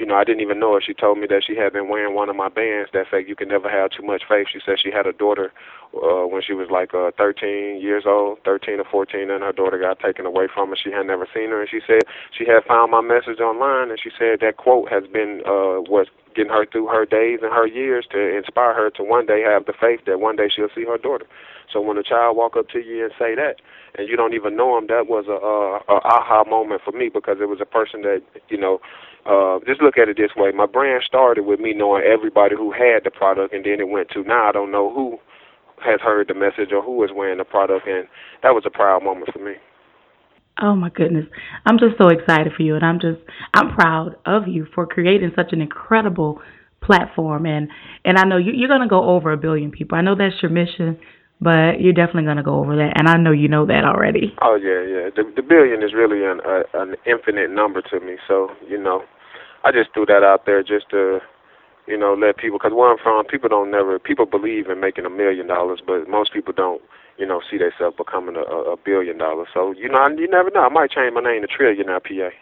you 0.00 0.06
know, 0.06 0.14
I 0.14 0.24
didn't 0.24 0.40
even 0.40 0.58
know 0.58 0.72
her. 0.72 0.80
She 0.80 0.94
told 0.94 1.18
me 1.18 1.26
that 1.26 1.44
she 1.46 1.54
had 1.54 1.74
been 1.74 1.90
wearing 1.90 2.14
one 2.14 2.30
of 2.30 2.34
my 2.36 2.48
bands 2.48 2.88
that 2.94 3.04
said 3.10 3.28
you 3.28 3.36
can 3.36 3.48
never 3.48 3.68
have 3.68 3.90
too 3.90 4.02
much 4.02 4.22
faith. 4.26 4.46
She 4.50 4.58
said 4.64 4.80
she 4.82 4.90
had 4.90 5.06
a 5.06 5.12
daughter 5.12 5.52
uh, 5.92 6.24
when 6.24 6.40
she 6.40 6.54
was 6.54 6.68
like 6.70 6.94
uh, 6.94 7.10
13 7.18 7.78
years 7.82 8.04
old, 8.06 8.38
13 8.46 8.80
or 8.80 8.84
14, 8.90 9.30
and 9.30 9.42
her 9.44 9.52
daughter 9.52 9.78
got 9.78 10.00
taken 10.00 10.24
away 10.24 10.48
from 10.48 10.70
her. 10.70 10.76
She 10.82 10.90
had 10.90 11.06
never 11.06 11.28
seen 11.34 11.50
her, 11.50 11.60
and 11.60 11.68
she 11.68 11.80
said 11.86 12.00
she 12.32 12.46
had 12.46 12.64
found 12.64 12.90
my 12.90 13.02
message 13.02 13.40
online, 13.40 13.90
and 13.90 14.00
she 14.00 14.08
said 14.18 14.40
that 14.40 14.56
quote 14.56 14.88
has 14.90 15.04
been 15.06 15.42
uh, 15.44 15.84
what's 15.84 16.08
getting 16.34 16.52
her 16.52 16.64
through 16.64 16.86
her 16.86 17.04
days 17.04 17.40
and 17.42 17.52
her 17.52 17.66
years 17.66 18.06
to 18.10 18.36
inspire 18.36 18.72
her 18.72 18.88
to 18.88 19.04
one 19.04 19.26
day 19.26 19.42
have 19.42 19.66
the 19.66 19.74
faith 19.78 20.00
that 20.06 20.20
one 20.20 20.36
day 20.36 20.48
she'll 20.48 20.72
see 20.74 20.84
her 20.84 20.96
daughter. 20.96 21.26
So 21.70 21.80
when 21.80 21.98
a 21.98 22.02
child 22.02 22.36
walk 22.38 22.56
up 22.56 22.68
to 22.70 22.80
you 22.80 23.04
and 23.04 23.12
say 23.18 23.34
that, 23.34 23.56
and 23.98 24.08
you 24.08 24.16
don't 24.16 24.34
even 24.34 24.56
know 24.56 24.78
him, 24.78 24.86
that 24.86 25.08
was 25.08 25.26
a, 25.28 25.36
a, 25.36 25.94
a 25.94 26.00
aha 26.06 26.44
moment 26.48 26.80
for 26.84 26.92
me 26.92 27.10
because 27.12 27.38
it 27.40 27.48
was 27.48 27.60
a 27.60 27.66
person 27.66 28.02
that 28.02 28.22
you 28.48 28.56
know 28.56 28.80
uh, 29.26 29.58
just 29.66 29.82
look 29.82 29.98
at 29.98 30.08
it 30.08 30.16
this 30.16 30.30
way. 30.36 30.50
My 30.52 30.66
brand 30.66 31.02
started 31.06 31.42
with 31.42 31.60
me 31.60 31.72
knowing 31.74 32.04
everybody 32.04 32.56
who 32.56 32.72
had 32.72 33.04
the 33.04 33.10
product, 33.10 33.54
and 33.54 33.64
then 33.64 33.80
it 33.80 33.88
went 33.88 34.08
to 34.10 34.22
now 34.22 34.48
I 34.48 34.52
don't 34.52 34.72
know 34.72 34.92
who 34.92 35.18
has 35.84 36.00
heard 36.00 36.28
the 36.28 36.34
message 36.34 36.72
or 36.72 36.82
who 36.82 37.02
is 37.04 37.10
wearing 37.14 37.38
the 37.38 37.44
product, 37.44 37.86
and 37.86 38.06
that 38.42 38.50
was 38.50 38.64
a 38.66 38.70
proud 38.70 39.02
moment 39.02 39.32
for 39.32 39.38
me. 39.38 39.54
Oh 40.62 40.74
my 40.74 40.90
goodness. 40.90 41.26
I'm 41.64 41.78
just 41.78 41.96
so 41.98 42.08
excited 42.08 42.52
for 42.54 42.62
you 42.62 42.74
and 42.74 42.84
I'm 42.84 43.00
just 43.00 43.20
I'm 43.54 43.74
proud 43.74 44.16
of 44.26 44.46
you 44.46 44.66
for 44.74 44.86
creating 44.86 45.32
such 45.34 45.52
an 45.52 45.62
incredible 45.62 46.42
platform 46.82 47.46
and 47.46 47.68
and 48.04 48.18
I 48.18 48.24
know 48.24 48.36
you 48.36 48.52
you're 48.52 48.68
going 48.68 48.82
to 48.82 48.88
go 48.88 49.10
over 49.10 49.32
a 49.32 49.38
billion 49.38 49.70
people. 49.70 49.96
I 49.96 50.02
know 50.02 50.14
that's 50.14 50.42
your 50.42 50.50
mission, 50.50 50.98
but 51.40 51.80
you're 51.80 51.96
definitely 51.96 52.24
going 52.24 52.36
to 52.36 52.42
go 52.42 52.60
over 52.60 52.76
that 52.76 52.92
and 52.96 53.08
I 53.08 53.16
know 53.16 53.32
you 53.32 53.48
know 53.48 53.64
that 53.66 53.84
already. 53.84 54.36
Oh 54.42 54.56
yeah, 54.60 54.84
yeah. 54.84 55.08
The 55.08 55.24
the 55.34 55.42
billion 55.42 55.82
is 55.82 55.94
really 55.94 56.24
an 56.24 56.40
a, 56.44 56.64
an 56.76 56.96
infinite 57.06 57.50
number 57.50 57.80
to 57.90 58.00
me. 58.00 58.16
So, 58.28 58.48
you 58.68 58.76
know, 58.76 59.02
I 59.64 59.72
just 59.72 59.92
threw 59.92 60.06
that 60.06 60.22
out 60.22 60.44
there 60.44 60.62
just 60.62 60.90
to, 60.90 61.20
you 61.86 61.98
know, 61.98 62.14
let 62.14 62.36
people. 62.36 62.58
Because 62.58 62.72
where 62.74 62.90
I'm 62.92 62.98
from, 63.02 63.24
people 63.24 63.48
don't 63.48 63.70
never. 63.70 63.98
People 63.98 64.26
believe 64.26 64.68
in 64.68 64.80
making 64.80 65.06
a 65.06 65.10
million 65.10 65.46
dollars, 65.46 65.80
but 65.84 66.08
most 66.08 66.32
people 66.32 66.52
don't. 66.54 66.82
You 67.16 67.26
know, 67.26 67.42
see 67.50 67.58
themselves 67.58 67.96
becoming 67.98 68.36
a, 68.36 68.72
a 68.72 68.76
billion 68.82 69.18
dollars. 69.18 69.48
So 69.52 69.72
you 69.72 69.90
know, 69.90 69.98
I, 69.98 70.08
you 70.08 70.28
never 70.28 70.50
know. 70.50 70.64
I 70.64 70.68
might 70.70 70.90
change 70.90 71.12
my 71.12 71.20
name 71.20 71.42
to 71.42 71.48
Trillionaire 71.48 72.00
PA. 72.00 72.32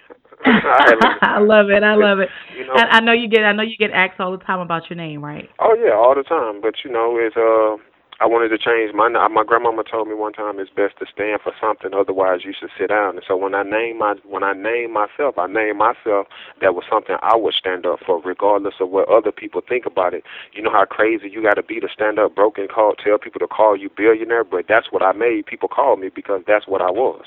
I, 0.45 0.95
I 1.23 1.40
love 1.40 1.71
it. 1.71 1.83
I 1.83 1.97
love 1.97 2.21
it. 2.21 2.28
You 2.57 2.64
know, 2.64 2.75
and 2.76 2.88
I 2.90 3.00
know 3.00 3.12
you 3.12 3.28
get. 3.28 3.43
I 3.43 3.52
know 3.52 3.64
you 3.64 3.76
get 3.76 3.90
asked 3.90 4.21
all 4.21 4.31
the 4.31 4.45
time 4.45 4.61
about 4.61 4.88
your 4.88 4.97
name, 4.97 5.25
right? 5.25 5.49
Oh 5.59 5.75
yeah, 5.75 5.95
all 5.95 6.14
the 6.14 6.23
time. 6.23 6.61
But 6.61 6.75
you 6.85 6.93
know, 6.93 7.19
it's 7.19 7.37
uh 7.37 7.83
I 8.20 8.26
wanted 8.26 8.48
to 8.48 8.58
change 8.58 8.92
my 8.94 9.08
my 9.08 9.44
grandmama 9.44 9.84
told 9.84 10.08
me 10.08 10.14
one 10.14 10.32
time 10.32 10.58
it's 10.58 10.70
best 10.75 10.98
to 10.98 11.06
stand 11.06 11.40
for 11.40 11.52
something 11.60 11.94
otherwise 11.94 12.40
you 12.44 12.52
should 12.52 12.70
sit 12.76 12.88
down. 12.88 13.14
And 13.14 13.25
so 13.26 13.37
when 13.37 13.54
I 13.54 13.62
name 13.62 13.98
my 13.98 14.16
when 14.26 14.42
I 14.42 14.54
name 14.54 14.92
myself 14.92 15.38
I 15.38 15.46
name 15.46 15.78
myself 15.78 16.26
that 16.60 16.75
was 16.75 16.82
something 16.90 17.14
I 17.22 17.37
would 17.37 17.54
stand 17.54 17.87
up 17.87 18.00
for 18.04 18.20
regardless 18.20 18.75
of 18.80 18.90
what 18.90 19.08
other 19.08 19.30
people 19.30 19.62
think 19.62 19.87
about 19.87 20.14
it. 20.14 20.25
You 20.52 20.62
know 20.62 20.72
how 20.72 20.84
crazy 20.84 21.30
you 21.30 21.42
got 21.42 21.54
to 21.54 21.62
be 21.62 21.78
to 21.78 21.88
stand 21.94 22.18
up 22.18 22.34
broken 22.34 22.66
call 22.66 22.94
tell 22.94 23.18
people 23.18 23.38
to 23.38 23.46
call 23.46 23.76
you 23.76 23.88
billionaire 23.88 24.42
but 24.42 24.66
that's 24.68 24.90
what 24.90 25.02
I 25.02 25.12
made 25.12 25.46
people 25.46 25.68
call 25.68 25.96
me 25.96 26.08
because 26.12 26.42
that's 26.44 26.66
what 26.66 26.82
I 26.82 26.90
was 26.90 27.26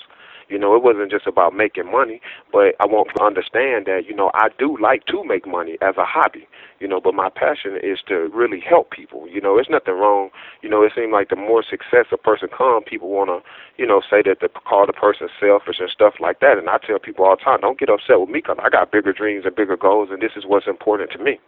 you 0.52 0.60
know, 0.60 0.76
it 0.76 0.84
wasn't 0.84 1.10
just 1.10 1.26
about 1.26 1.56
making 1.56 1.90
money, 1.90 2.20
but 2.52 2.76
I 2.80 2.86
want 2.86 3.10
to 3.16 3.24
understand 3.24 3.86
that, 3.88 4.04
you 4.08 4.14
know, 4.14 4.32
I 4.34 4.50
do 4.60 4.78
like 4.80 5.06
to 5.06 5.24
make 5.24 5.48
money 5.48 5.78
as 5.82 5.96
a 5.98 6.04
hobby, 6.04 6.46
you 6.80 6.88
know, 6.88 7.00
but 7.00 7.16
my 7.16 7.30
passion 7.30 7.80
is 7.82 8.00
to 8.10 8.30
really 8.34 8.60
help 8.60 8.92
people. 8.92 9.28
You 9.30 9.40
know, 9.40 9.56
there's 9.56 9.72
nothing 9.72 9.96
wrong. 9.96 10.30
You 10.62 10.70
know, 10.70 10.84
it 10.84 10.92
seems 10.94 11.14
like 11.14 11.30
the 11.30 11.38
more 11.38 11.64
success 11.64 12.12
a 12.12 12.18
person 12.18 12.50
comes, 12.50 12.84
people 12.86 13.10
want 13.10 13.30
to, 13.32 13.40
you 13.82 13.88
know, 13.88 14.02
say 14.02 14.22
that 14.26 14.38
they 14.42 14.48
call 14.68 14.86
the 14.86 14.94
person 14.94 15.30
selfish 15.40 15.80
and 15.80 15.90
stuff 15.90 16.16
like 16.20 16.42
that. 16.42 16.58
And 16.58 16.70
I 16.70 16.78
tell 16.86 17.00
people 17.00 17.24
all 17.24 17.38
the 17.38 17.44
time, 17.44 17.62
don't 17.62 17.80
get 17.80 17.90
upset 17.90 18.20
with 18.20 18.30
me 18.30 18.44
because 18.44 18.58
I 18.62 18.70
got 18.70 18.92
bigger 18.92 19.14
dreams 19.14 19.46
and 19.46 19.56
bigger 19.56 19.78
goals, 19.78 20.10
and 20.12 20.22
this 20.22 20.36
is 20.36 20.44
what's 20.46 20.68
important 20.68 21.12
to 21.12 21.24
me. 21.24 21.40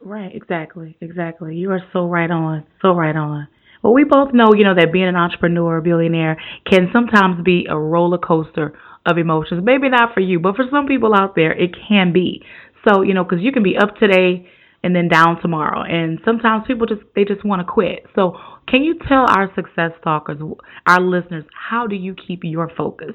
Right, 0.00 0.30
exactly, 0.32 0.96
exactly. 1.00 1.56
You 1.56 1.72
are 1.72 1.82
so 1.92 2.06
right 2.06 2.30
on, 2.30 2.64
so 2.80 2.94
right 2.94 3.16
on. 3.16 3.48
Well, 3.82 3.92
we 3.92 4.04
both 4.04 4.32
know, 4.32 4.54
you 4.54 4.64
know, 4.64 4.74
that 4.74 4.92
being 4.92 5.08
an 5.08 5.16
entrepreneur, 5.16 5.80
billionaire 5.80 6.40
can 6.68 6.88
sometimes 6.92 7.42
be 7.44 7.66
a 7.68 7.78
roller 7.78 8.18
coaster 8.18 8.74
of 9.06 9.18
emotions. 9.18 9.62
Maybe 9.64 9.88
not 9.88 10.14
for 10.14 10.20
you, 10.20 10.40
but 10.40 10.56
for 10.56 10.64
some 10.70 10.86
people 10.86 11.14
out 11.14 11.34
there, 11.34 11.52
it 11.52 11.70
can 11.88 12.12
be. 12.12 12.42
So, 12.86 13.02
you 13.02 13.14
know, 13.14 13.24
because 13.24 13.40
you 13.42 13.52
can 13.52 13.62
be 13.62 13.76
up 13.76 13.96
today 13.96 14.48
and 14.82 14.94
then 14.94 15.08
down 15.08 15.40
tomorrow, 15.42 15.82
and 15.82 16.20
sometimes 16.24 16.64
people 16.66 16.86
just 16.86 17.02
they 17.16 17.24
just 17.24 17.44
want 17.44 17.60
to 17.60 17.64
quit. 17.64 18.06
So, 18.14 18.36
can 18.68 18.84
you 18.84 18.96
tell 19.08 19.26
our 19.28 19.52
success 19.54 19.90
stalkers, 20.00 20.38
our 20.86 21.00
listeners, 21.00 21.44
how 21.52 21.86
do 21.86 21.96
you 21.96 22.14
keep 22.14 22.40
your 22.44 22.70
focus? 22.76 23.14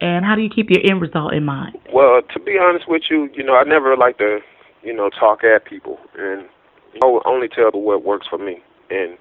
And 0.00 0.26
how 0.26 0.34
do 0.34 0.42
you 0.42 0.50
keep 0.50 0.68
your 0.68 0.80
end 0.84 1.00
result 1.00 1.32
in 1.32 1.44
mind? 1.44 1.78
Well, 1.92 2.20
to 2.34 2.40
be 2.40 2.58
honest 2.60 2.84
with 2.86 3.02
you, 3.08 3.30
you 3.32 3.42
know, 3.42 3.54
I 3.54 3.64
never 3.64 3.96
like 3.96 4.18
to, 4.18 4.40
you 4.82 4.94
know, 4.94 5.08
talk 5.08 5.42
at 5.42 5.64
people, 5.64 5.98
and 6.18 6.46
I 7.02 7.06
will 7.06 7.22
only 7.24 7.48
tell 7.48 7.70
what 7.72 8.04
works 8.04 8.26
for 8.28 8.38
me. 8.38 8.58
And 8.90 9.16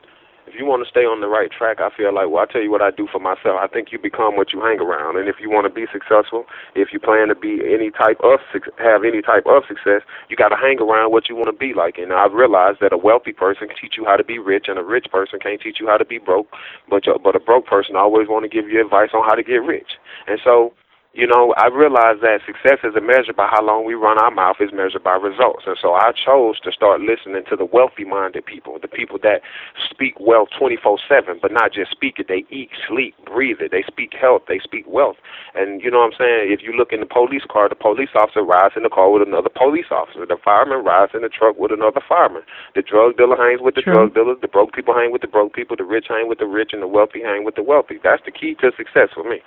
if 0.48 0.54
you 0.54 0.66
want 0.66 0.86
to 0.86 0.90
stay 0.90 1.06
on 1.10 1.22
the 1.22 1.28
right 1.28 1.52
track, 1.52 1.82
I 1.82 1.90
feel 1.90 2.14
like, 2.14 2.30
well, 2.30 2.46
I 2.48 2.52
tell 2.52 2.62
you 2.62 2.70
what 2.70 2.82
I 2.82 2.92
do 2.92 3.08
for 3.12 3.20
myself. 3.20 3.58
I 3.58 3.68
think 3.68 3.92
you 3.92 3.98
become 3.98 4.38
what 4.38 4.54
you 4.54 4.62
hang 4.62 4.80
around, 4.80 5.18
and 5.18 5.28
if 5.28 5.38
you 5.42 5.50
want 5.50 5.66
to 5.66 5.74
be 5.74 5.86
successful, 5.92 6.46
if 6.76 6.94
you 6.94 7.00
plan 7.00 7.30
to 7.30 7.36
be 7.36 7.62
any 7.66 7.90
type 7.90 8.22
of 8.22 8.40
have 8.78 9.04
any 9.04 9.22
type 9.22 9.46
of 9.50 9.64
success, 9.68 10.02
you 10.30 10.36
got 10.38 10.50
to 10.50 10.60
hang 10.60 10.80
around 10.80 11.12
what 11.12 11.30
you 11.30 11.36
want 11.36 11.48
to 11.48 11.58
be 11.58 11.74
like. 11.74 11.98
And 11.98 12.14
I've 12.14 12.34
realized 12.34 12.78
that 12.82 12.94
a 12.94 12.98
wealthy 12.98 13.34
person 13.34 13.68
can 13.68 13.78
teach 13.82 13.98
you 13.98 14.06
how 14.06 14.16
to 14.16 14.24
be 14.24 14.38
rich, 14.38 14.66
and 14.68 14.78
a 14.78 14.84
rich 14.84 15.08
person 15.12 15.40
can't 15.40 15.60
teach 15.60 15.78
you 15.80 15.88
how 15.88 15.98
to 15.98 16.06
be 16.06 16.20
broke. 16.20 16.48
But 16.90 17.04
but 17.24 17.36
a 17.36 17.40
broke 17.40 17.66
person 17.66 17.96
always 17.96 18.28
want 18.28 18.44
to 18.46 18.50
give 18.50 18.70
you 18.70 18.80
advice 18.80 19.10
on 19.14 19.26
how 19.26 19.36
to 19.36 19.44
get 19.44 19.66
rich. 19.66 19.98
And 20.28 20.40
so 20.44 20.74
you 21.16 21.26
know, 21.26 21.56
I 21.56 21.72
realized 21.72 22.20
that 22.28 22.44
success 22.46 22.84
isn't 22.84 23.08
measured 23.08 23.40
by 23.40 23.48
how 23.48 23.64
long 23.64 23.88
we 23.88 23.96
run 23.96 24.20
our 24.20 24.32
mouth, 24.32 24.58
it's 24.60 24.76
measured 24.76 25.02
by 25.02 25.16
results. 25.16 25.64
And 25.66 25.78
so 25.80 25.96
I 25.96 26.12
chose 26.12 26.60
to 26.68 26.76
start 26.76 27.00
listening 27.00 27.48
to 27.48 27.56
the 27.56 27.64
wealthy 27.64 28.04
minded 28.04 28.46
people, 28.46 28.78
the 28.82 28.92
people 28.92 29.18
that 29.24 29.40
speak 29.90 30.20
wealth 30.20 30.50
24 30.60 31.00
7, 31.08 31.40
but 31.42 31.54
not 31.56 31.72
just 31.72 31.92
speak 31.92 32.20
it. 32.20 32.28
They 32.28 32.44
eat, 32.52 32.68
sleep, 32.84 33.16
breathe 33.24 33.64
it. 33.64 33.72
They 33.72 33.88
speak 33.88 34.12
health, 34.12 34.44
they 34.52 34.60
speak 34.60 34.84
wealth. 34.92 35.16
And 35.56 35.80
you 35.82 35.90
know 35.90 36.04
what 36.04 36.12
I'm 36.12 36.20
saying? 36.20 36.52
If 36.52 36.60
you 36.62 36.76
look 36.76 36.92
in 36.92 37.00
the 37.00 37.08
police 37.08 37.48
car, 37.48 37.70
the 37.70 37.80
police 37.80 38.12
officer 38.14 38.44
rides 38.44 38.76
in 38.76 38.84
the 38.84 38.92
car 38.92 39.10
with 39.10 39.24
another 39.24 39.50
police 39.50 39.88
officer. 39.96 40.28
The 40.28 40.36
fireman 40.44 40.84
rides 40.84 41.16
in 41.16 41.24
the 41.24 41.32
truck 41.32 41.56
with 41.56 41.72
another 41.72 42.04
fireman. 42.04 42.44
The 42.76 42.84
drug 42.84 43.16
dealer 43.16 43.40
hangs 43.40 43.64
with 43.64 43.76
the 43.80 43.88
drug 43.88 44.14
dealer. 44.14 44.36
The 44.36 44.52
broke 44.52 44.74
people 44.74 44.94
hang 44.94 45.16
with 45.16 45.24
the 45.24 45.32
broke 45.32 45.56
people. 45.56 45.80
The 45.80 45.88
rich 45.88 46.12
hang 46.12 46.28
with 46.28 46.40
the 46.44 46.46
rich, 46.46 46.76
and 46.76 46.84
the 46.84 46.92
wealthy 46.92 47.24
hang 47.24 47.48
with 47.48 47.56
the 47.56 47.64
wealthy. 47.64 48.04
That's 48.04 48.24
the 48.28 48.36
key 48.36 48.60
to 48.60 48.76
success 48.76 49.16
for 49.16 49.24
me. 49.24 49.40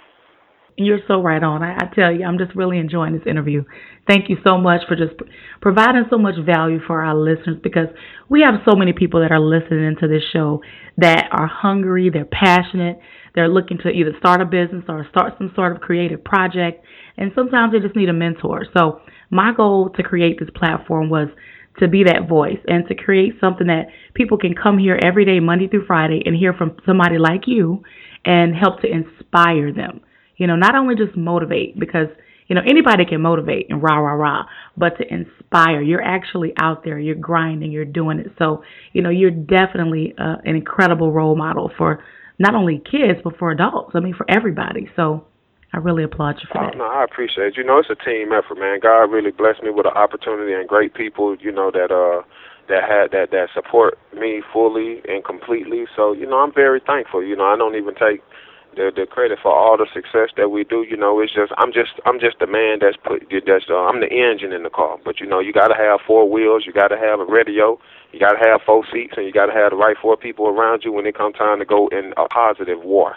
You're 0.80 1.00
so 1.08 1.20
right 1.20 1.42
on. 1.42 1.64
I, 1.64 1.74
I 1.74 1.92
tell 1.92 2.12
you, 2.12 2.24
I'm 2.24 2.38
just 2.38 2.54
really 2.54 2.78
enjoying 2.78 3.12
this 3.12 3.26
interview. 3.26 3.64
Thank 4.06 4.30
you 4.30 4.36
so 4.44 4.58
much 4.58 4.82
for 4.86 4.94
just 4.94 5.12
providing 5.60 6.04
so 6.08 6.18
much 6.18 6.36
value 6.46 6.78
for 6.86 7.02
our 7.02 7.16
listeners 7.16 7.56
because 7.60 7.88
we 8.28 8.42
have 8.42 8.60
so 8.64 8.76
many 8.76 8.92
people 8.92 9.20
that 9.20 9.32
are 9.32 9.40
listening 9.40 9.96
to 10.00 10.06
this 10.06 10.22
show 10.32 10.62
that 10.96 11.30
are 11.32 11.48
hungry, 11.48 12.10
they're 12.10 12.24
passionate, 12.24 13.00
they're 13.34 13.48
looking 13.48 13.78
to 13.78 13.88
either 13.88 14.12
start 14.20 14.40
a 14.40 14.44
business 14.44 14.84
or 14.88 15.04
start 15.10 15.34
some 15.36 15.50
sort 15.56 15.74
of 15.74 15.82
creative 15.82 16.22
project, 16.22 16.84
and 17.16 17.32
sometimes 17.34 17.72
they 17.72 17.80
just 17.80 17.96
need 17.96 18.08
a 18.08 18.12
mentor. 18.12 18.64
So, 18.72 19.00
my 19.30 19.52
goal 19.52 19.90
to 19.96 20.02
create 20.04 20.38
this 20.38 20.48
platform 20.54 21.10
was 21.10 21.26
to 21.80 21.88
be 21.88 22.04
that 22.04 22.28
voice 22.28 22.58
and 22.68 22.86
to 22.86 22.94
create 22.94 23.34
something 23.40 23.66
that 23.66 23.86
people 24.14 24.38
can 24.38 24.54
come 24.54 24.78
here 24.78 24.98
every 25.04 25.24
day, 25.24 25.40
Monday 25.40 25.66
through 25.66 25.86
Friday, 25.86 26.22
and 26.24 26.36
hear 26.36 26.54
from 26.54 26.76
somebody 26.86 27.18
like 27.18 27.42
you 27.46 27.82
and 28.24 28.54
help 28.54 28.80
to 28.82 28.88
inspire 28.88 29.72
them 29.72 30.02
you 30.38 30.46
know, 30.46 30.56
not 30.56 30.74
only 30.74 30.94
just 30.94 31.16
motivate 31.16 31.78
because 31.78 32.08
you 32.46 32.54
know 32.54 32.62
anybody 32.66 33.04
can 33.04 33.20
motivate 33.20 33.66
and 33.68 33.82
rah 33.82 33.98
rah 33.98 34.14
rah, 34.14 34.44
but 34.76 34.96
to 34.98 35.04
inspire. 35.12 35.82
You're 35.82 36.02
actually 36.02 36.52
out 36.56 36.84
there. 36.84 36.98
You're 36.98 37.14
grinding. 37.14 37.70
You're 37.70 37.84
doing 37.84 38.18
it. 38.18 38.28
So 38.38 38.62
you 38.92 39.02
know 39.02 39.10
you're 39.10 39.30
definitely 39.30 40.14
uh, 40.18 40.36
an 40.44 40.56
incredible 40.56 41.12
role 41.12 41.36
model 41.36 41.70
for 41.76 42.02
not 42.38 42.54
only 42.54 42.80
kids 42.90 43.20
but 43.22 43.36
for 43.36 43.50
adults. 43.50 43.92
I 43.94 44.00
mean 44.00 44.14
for 44.14 44.24
everybody. 44.30 44.88
So 44.96 45.26
I 45.74 45.78
really 45.78 46.04
applaud 46.04 46.36
you 46.40 46.48
for 46.50 46.64
oh, 46.64 46.70
that. 46.70 46.78
No, 46.78 46.84
I 46.84 47.04
appreciate 47.04 47.56
you. 47.56 47.62
You 47.62 47.68
know, 47.68 47.78
it's 47.78 47.90
a 47.90 48.04
team 48.04 48.32
effort, 48.32 48.58
man. 48.58 48.80
God 48.80 49.12
really 49.12 49.32
blessed 49.32 49.62
me 49.62 49.70
with 49.70 49.84
an 49.84 49.92
opportunity 49.92 50.54
and 50.54 50.66
great 50.66 50.94
people. 50.94 51.36
You 51.38 51.52
know 51.52 51.70
that 51.70 51.92
uh 51.92 52.22
that 52.68 52.88
had 52.88 53.10
that 53.12 53.30
that 53.32 53.48
support 53.52 53.98
me 54.14 54.42
fully 54.52 55.02
and 55.08 55.24
completely. 55.24 55.84
So 55.94 56.12
you 56.12 56.26
know, 56.26 56.38
I'm 56.38 56.54
very 56.54 56.80
thankful. 56.80 57.22
You 57.22 57.36
know, 57.36 57.44
I 57.44 57.56
don't 57.56 57.76
even 57.76 57.94
take 57.94 58.22
the 58.78 58.92
the 58.94 59.06
credit 59.06 59.38
for 59.42 59.50
all 59.52 59.76
the 59.76 59.86
success 59.92 60.30
that 60.38 60.50
we 60.50 60.62
do. 60.62 60.86
You 60.88 60.96
know, 60.96 61.20
it's 61.20 61.34
just 61.34 61.52
I'm 61.58 61.72
just 61.72 61.98
I'm 62.06 62.20
just 62.20 62.38
the 62.38 62.46
man 62.46 62.78
that's 62.80 62.96
put 62.96 63.26
that's 63.44 63.66
uh, 63.68 63.74
I'm 63.74 64.00
the 64.00 64.08
engine 64.08 64.52
in 64.52 64.62
the 64.62 64.70
car. 64.70 64.96
But 65.04 65.20
you 65.20 65.26
know, 65.26 65.40
you 65.40 65.52
got 65.52 65.68
to 65.68 65.74
have 65.74 66.00
four 66.06 66.30
wheels, 66.30 66.62
you 66.64 66.72
got 66.72 66.88
to 66.88 66.96
have 66.96 67.18
a 67.18 67.26
radio, 67.26 67.78
you 68.12 68.20
got 68.20 68.38
to 68.38 68.42
have 68.48 68.62
four 68.64 68.86
seats, 68.90 69.14
and 69.16 69.26
you 69.26 69.32
got 69.32 69.46
to 69.46 69.52
have 69.52 69.70
the 69.70 69.76
right 69.76 69.96
four 70.00 70.16
people 70.16 70.46
around 70.46 70.82
you 70.84 70.92
when 70.92 71.06
it 71.06 71.18
comes 71.18 71.36
time 71.36 71.58
to 71.58 71.66
go 71.66 71.88
in 71.88 72.14
a 72.16 72.28
positive 72.28 72.80
war. 72.82 73.16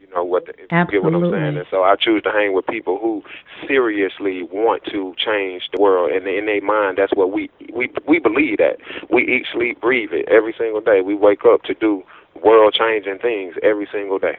You 0.00 0.08
know, 0.14 0.24
what 0.24 0.46
the, 0.46 0.54
Absolutely. 0.70 1.10
get 1.10 1.20
what 1.20 1.26
I'm 1.26 1.32
saying. 1.32 1.56
And 1.58 1.66
so 1.70 1.82
I 1.82 1.94
choose 1.94 2.22
to 2.22 2.30
hang 2.30 2.54
with 2.54 2.66
people 2.66 2.98
who 2.98 3.22
seriously 3.66 4.42
want 4.44 4.84
to 4.86 5.14
change 5.18 5.68
the 5.74 5.82
world, 5.82 6.12
and 6.12 6.26
in 6.26 6.46
their 6.46 6.62
mind, 6.62 6.96
that's 6.96 7.12
what 7.14 7.30
we 7.30 7.50
we 7.74 7.92
we 8.08 8.18
believe 8.18 8.56
that 8.56 8.78
we 9.10 9.22
eat, 9.28 9.44
sleep, 9.52 9.82
breathe 9.82 10.12
it 10.12 10.26
every 10.32 10.54
single 10.56 10.80
day. 10.80 11.02
We 11.02 11.14
wake 11.14 11.44
up 11.44 11.62
to 11.64 11.74
do 11.74 12.02
world 12.42 12.72
changing 12.72 13.18
things 13.18 13.54
every 13.62 13.88
single 13.92 14.18
day. 14.18 14.38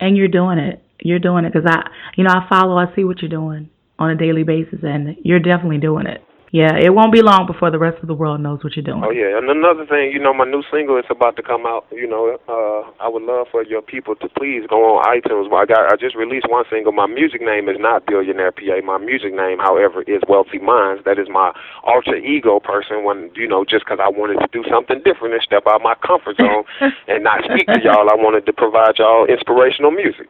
And 0.00 0.16
you're 0.16 0.28
doing 0.28 0.58
it. 0.58 0.82
You're 1.02 1.18
doing 1.18 1.44
it 1.44 1.52
because 1.52 1.68
I, 1.70 1.88
you 2.16 2.24
know, 2.24 2.30
I 2.30 2.46
follow. 2.48 2.76
I 2.76 2.94
see 2.94 3.04
what 3.04 3.20
you're 3.20 3.30
doing 3.30 3.70
on 3.98 4.10
a 4.10 4.16
daily 4.16 4.42
basis, 4.42 4.80
and 4.82 5.16
you're 5.22 5.40
definitely 5.40 5.78
doing 5.78 6.06
it. 6.06 6.22
Yeah, 6.50 6.74
it 6.74 6.90
won't 6.90 7.14
be 7.14 7.22
long 7.22 7.46
before 7.46 7.70
the 7.70 7.78
rest 7.78 8.02
of 8.02 8.08
the 8.10 8.14
world 8.14 8.42
knows 8.42 8.58
what 8.66 8.74
you're 8.74 8.82
doing. 8.82 9.06
Oh 9.06 9.14
yeah, 9.14 9.38
and 9.38 9.46
another 9.46 9.86
thing, 9.86 10.10
you 10.10 10.18
know, 10.18 10.34
my 10.34 10.44
new 10.44 10.66
single 10.66 10.98
is 10.98 11.06
about 11.08 11.36
to 11.36 11.46
come 11.46 11.62
out. 11.62 11.86
You 11.94 12.10
know, 12.10 12.42
uh, 12.50 12.90
I 12.98 13.06
would 13.06 13.22
love 13.22 13.46
for 13.54 13.62
your 13.62 13.82
people 13.82 14.16
to 14.16 14.28
please 14.34 14.66
go 14.66 14.98
on 14.98 15.06
iTunes. 15.06 15.46
I 15.54 15.64
got, 15.64 15.86
I 15.86 15.94
just 15.94 16.18
released 16.18 16.50
one 16.50 16.64
single. 16.66 16.90
My 16.90 17.06
music 17.06 17.40
name 17.40 17.68
is 17.68 17.78
not 17.78 18.04
Billionaire 18.04 18.50
PA. 18.50 18.82
My 18.82 18.98
music 18.98 19.30
name, 19.30 19.62
however, 19.62 20.02
is 20.10 20.26
Wealthy 20.26 20.58
Minds. 20.58 21.06
That 21.06 21.22
is 21.22 21.30
my 21.30 21.54
alter 21.86 22.16
ego 22.16 22.58
person. 22.58 23.04
When 23.06 23.30
you 23.38 23.46
know, 23.46 23.62
just 23.62 23.86
because 23.86 24.02
I 24.02 24.10
wanted 24.10 24.42
to 24.42 24.50
do 24.50 24.66
something 24.66 24.98
different 25.06 25.38
and 25.38 25.42
step 25.46 25.70
out 25.70 25.86
my 25.86 25.94
comfort 26.02 26.34
zone 26.34 26.66
and 27.06 27.22
not 27.22 27.46
speak 27.46 27.70
to 27.70 27.78
y'all, 27.78 28.10
I 28.10 28.18
wanted 28.18 28.42
to 28.50 28.52
provide 28.52 28.98
y'all 28.98 29.22
inspirational 29.30 29.94
music. 29.94 30.26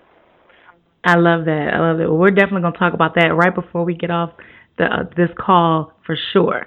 I 1.02 1.16
love 1.16 1.46
that. 1.46 1.72
I 1.72 1.80
love 1.80 1.98
it. 1.98 2.12
Well, 2.12 2.20
we're 2.20 2.28
definitely 2.28 2.60
going 2.60 2.74
to 2.74 2.78
talk 2.78 2.92
about 2.92 3.14
that 3.14 3.32
right 3.32 3.54
before 3.54 3.88
we 3.88 3.94
get 3.94 4.10
off 4.10 4.36
the, 4.80 4.86
uh, 4.88 5.04
this 5.16 5.28
call 5.38 5.92
for 6.06 6.16
sure. 6.32 6.66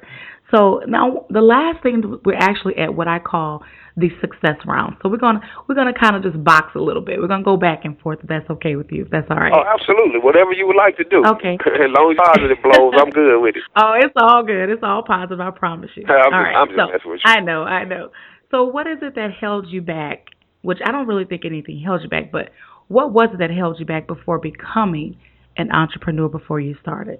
So 0.54 0.82
now 0.86 1.26
the 1.30 1.42
last 1.42 1.82
thing 1.82 2.22
we're 2.24 2.38
actually 2.38 2.78
at 2.78 2.94
what 2.94 3.08
I 3.08 3.18
call 3.18 3.64
the 3.98 4.10
success 4.22 4.58
round. 4.66 4.98
So 5.02 5.10
we're 5.10 5.18
gonna 5.18 5.42
we're 5.68 5.74
gonna 5.76 5.98
kind 5.98 6.16
of 6.16 6.22
just 6.22 6.38
box 6.44 6.74
a 6.76 6.80
little 6.80 7.02
bit. 7.02 7.20
We're 7.20 7.28
gonna 7.28 7.44
go 7.44 7.58
back 7.58 7.86
and 7.86 7.98
forth 8.00 8.20
if 8.22 8.30
that's 8.30 8.48
okay 8.50 8.76
with 8.76 8.92
you. 8.92 9.06
If 9.06 9.10
that's 9.10 9.26
all 9.30 9.38
right. 9.38 9.54
Oh, 9.54 9.66
absolutely. 9.66 10.22
Whatever 10.22 10.54
you 10.54 10.68
would 10.68 10.76
like 10.78 10.98
to 10.98 11.04
do. 11.04 11.26
Okay. 11.26 11.58
as 11.66 11.90
long 11.98 12.14
as 12.14 12.18
positive 12.22 12.58
blows, 12.62 12.94
I'm 12.98 13.10
good 13.10 13.42
with 13.42 13.56
it. 13.58 13.64
Oh, 13.76 13.94
it's 13.98 14.14
all 14.16 14.44
good. 14.44 14.70
It's 14.70 14.84
all 14.84 15.04
positive. 15.06 15.40
I 15.42 15.50
promise 15.50 15.90
you. 15.96 16.06
I'm, 16.08 16.34
all 16.34 16.40
right. 16.40 16.54
I'm 16.56 16.68
just 16.68 16.78
so, 16.78 16.86
messing 16.86 17.12
with 17.12 17.22
you. 17.26 17.32
I 17.32 17.40
know. 17.40 17.64
I 17.64 17.84
know. 17.86 18.10
So 18.52 18.66
what 18.66 18.86
is 18.86 19.00
it 19.02 19.16
that 19.16 19.32
held 19.40 19.68
you 19.68 19.82
back? 19.82 20.26
Which 20.62 20.78
I 20.86 20.92
don't 20.92 21.08
really 21.08 21.26
think 21.26 21.46
anything 21.46 21.82
held 21.84 22.04
you 22.04 22.10
back, 22.10 22.32
but 22.32 22.50
what 22.88 23.12
was 23.12 23.30
it 23.34 23.40
that 23.40 23.50
held 23.50 23.80
you 23.80 23.86
back 23.86 24.08
before 24.08 24.38
becoming 24.40 25.18
an 25.58 25.72
entrepreneur 25.72 26.30
before 26.30 26.60
you 26.60 26.76
started? 26.82 27.20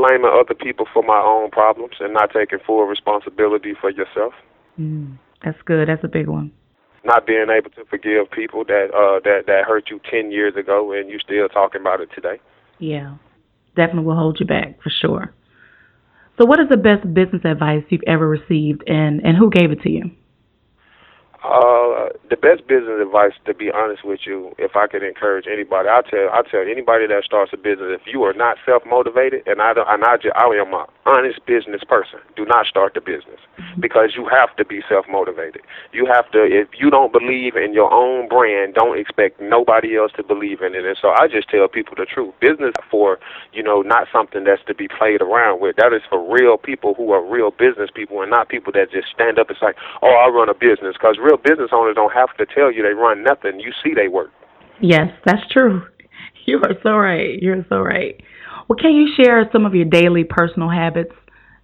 Blaming 0.00 0.30
other 0.32 0.54
people 0.54 0.86
for 0.92 1.02
my 1.02 1.20
own 1.20 1.50
problems 1.50 1.94
and 2.00 2.14
not 2.14 2.30
taking 2.32 2.58
full 2.66 2.84
responsibility 2.84 3.74
for 3.78 3.90
yourself. 3.90 4.32
Mm, 4.78 5.18
that's 5.44 5.60
good. 5.64 5.88
That's 5.88 6.04
a 6.04 6.08
big 6.08 6.26
one. 6.26 6.52
Not 7.04 7.26
being 7.26 7.46
able 7.50 7.70
to 7.70 7.84
forgive 7.88 8.30
people 8.30 8.64
that 8.64 8.88
uh 8.94 9.20
that 9.24 9.44
that 9.46 9.64
hurt 9.66 9.90
you 9.90 10.00
10 10.10 10.30
years 10.30 10.54
ago 10.56 10.92
and 10.92 11.08
you're 11.08 11.20
still 11.20 11.48
talking 11.48 11.80
about 11.80 12.00
it 12.00 12.10
today. 12.14 12.40
Yeah. 12.78 13.16
Definitely 13.76 14.04
will 14.04 14.16
hold 14.16 14.38
you 14.40 14.46
back 14.46 14.82
for 14.82 14.90
sure. 14.90 15.34
So 16.38 16.46
what 16.46 16.60
is 16.60 16.68
the 16.70 16.76
best 16.76 17.02
business 17.12 17.42
advice 17.44 17.84
you've 17.88 18.06
ever 18.06 18.28
received 18.28 18.82
and 18.86 19.20
and 19.24 19.36
who 19.36 19.50
gave 19.50 19.70
it 19.70 19.82
to 19.82 19.90
you? 19.90 20.10
Uh, 21.44 22.10
the 22.30 22.36
best 22.36 22.66
business 22.68 22.98
advice, 23.00 23.32
to 23.46 23.54
be 23.54 23.70
honest 23.70 24.04
with 24.04 24.20
you, 24.26 24.52
if 24.58 24.76
I 24.76 24.88
could 24.88 25.02
encourage 25.04 25.46
anybody, 25.46 25.88
I 25.88 26.02
tell 26.02 26.28
I 26.34 26.42
tell 26.50 26.62
anybody 26.62 27.06
that 27.08 27.24
starts 27.24 27.52
a 27.54 27.58
business, 27.58 27.94
if 28.00 28.02
you 28.12 28.24
are 28.24 28.34
not 28.34 28.58
self 28.66 28.82
motivated, 28.86 29.46
and 29.46 29.62
I 29.62 29.72
don't, 29.74 29.88
and 29.88 30.04
I, 30.04 30.16
just, 30.18 30.36
I 30.36 30.46
am 30.50 30.74
an 30.74 30.86
honest 31.06 31.40
business 31.46 31.82
person, 31.84 32.20
do 32.36 32.44
not 32.46 32.66
start 32.66 32.94
the 32.94 33.00
business 33.00 33.38
because 33.80 34.12
you 34.16 34.26
have 34.28 34.54
to 34.56 34.64
be 34.66 34.82
self 34.88 35.06
motivated. 35.08 35.62
You 35.92 36.06
have 36.06 36.30
to, 36.32 36.44
if 36.44 36.68
you 36.78 36.90
don't 36.90 37.12
believe 37.12 37.56
in 37.56 37.72
your 37.74 37.92
own 37.92 38.28
brand, 38.28 38.74
don't 38.74 38.98
expect 38.98 39.40
nobody 39.40 39.96
else 39.96 40.12
to 40.16 40.24
believe 40.24 40.62
in 40.62 40.74
it. 40.74 40.84
And 40.84 40.98
so 41.00 41.10
I 41.10 41.28
just 41.28 41.48
tell 41.50 41.68
people 41.68 41.94
the 41.96 42.06
truth. 42.06 42.34
Business 42.40 42.74
for 42.90 43.18
you 43.52 43.62
know 43.62 43.82
not 43.82 44.08
something 44.12 44.44
that's 44.44 44.62
to 44.66 44.74
be 44.74 44.88
played 44.88 45.22
around 45.22 45.60
with. 45.60 45.76
That 45.76 45.92
is 45.94 46.02
for 46.08 46.20
real 46.20 46.58
people 46.58 46.94
who 46.94 47.12
are 47.12 47.24
real 47.24 47.50
business 47.50 47.90
people 47.94 48.22
and 48.22 48.30
not 48.30 48.48
people 48.48 48.72
that 48.74 48.90
just 48.92 49.08
stand 49.14 49.38
up 49.38 49.48
and 49.50 49.58
say, 49.60 49.72
oh, 50.02 50.14
I 50.14 50.28
run 50.28 50.48
a 50.48 50.54
business 50.54 50.94
because 50.98 51.18
real 51.30 51.38
business 51.38 51.70
owners 51.72 51.94
don't 51.94 52.12
have 52.12 52.36
to 52.36 52.46
tell 52.46 52.72
you 52.72 52.82
they 52.82 52.94
run 52.94 53.22
nothing. 53.22 53.60
You 53.60 53.72
see 53.82 53.94
they 53.94 54.08
work. 54.08 54.30
Yes, 54.80 55.08
that's 55.24 55.46
true. 55.50 55.82
You 56.46 56.56
are 56.64 56.74
so 56.82 56.96
right. 56.96 57.40
You're 57.40 57.64
so 57.68 57.80
right. 57.80 58.20
Well, 58.66 58.76
can 58.76 58.92
you 58.92 59.08
share 59.14 59.48
some 59.52 59.66
of 59.66 59.74
your 59.74 59.84
daily 59.84 60.24
personal 60.24 60.70
habits? 60.70 61.12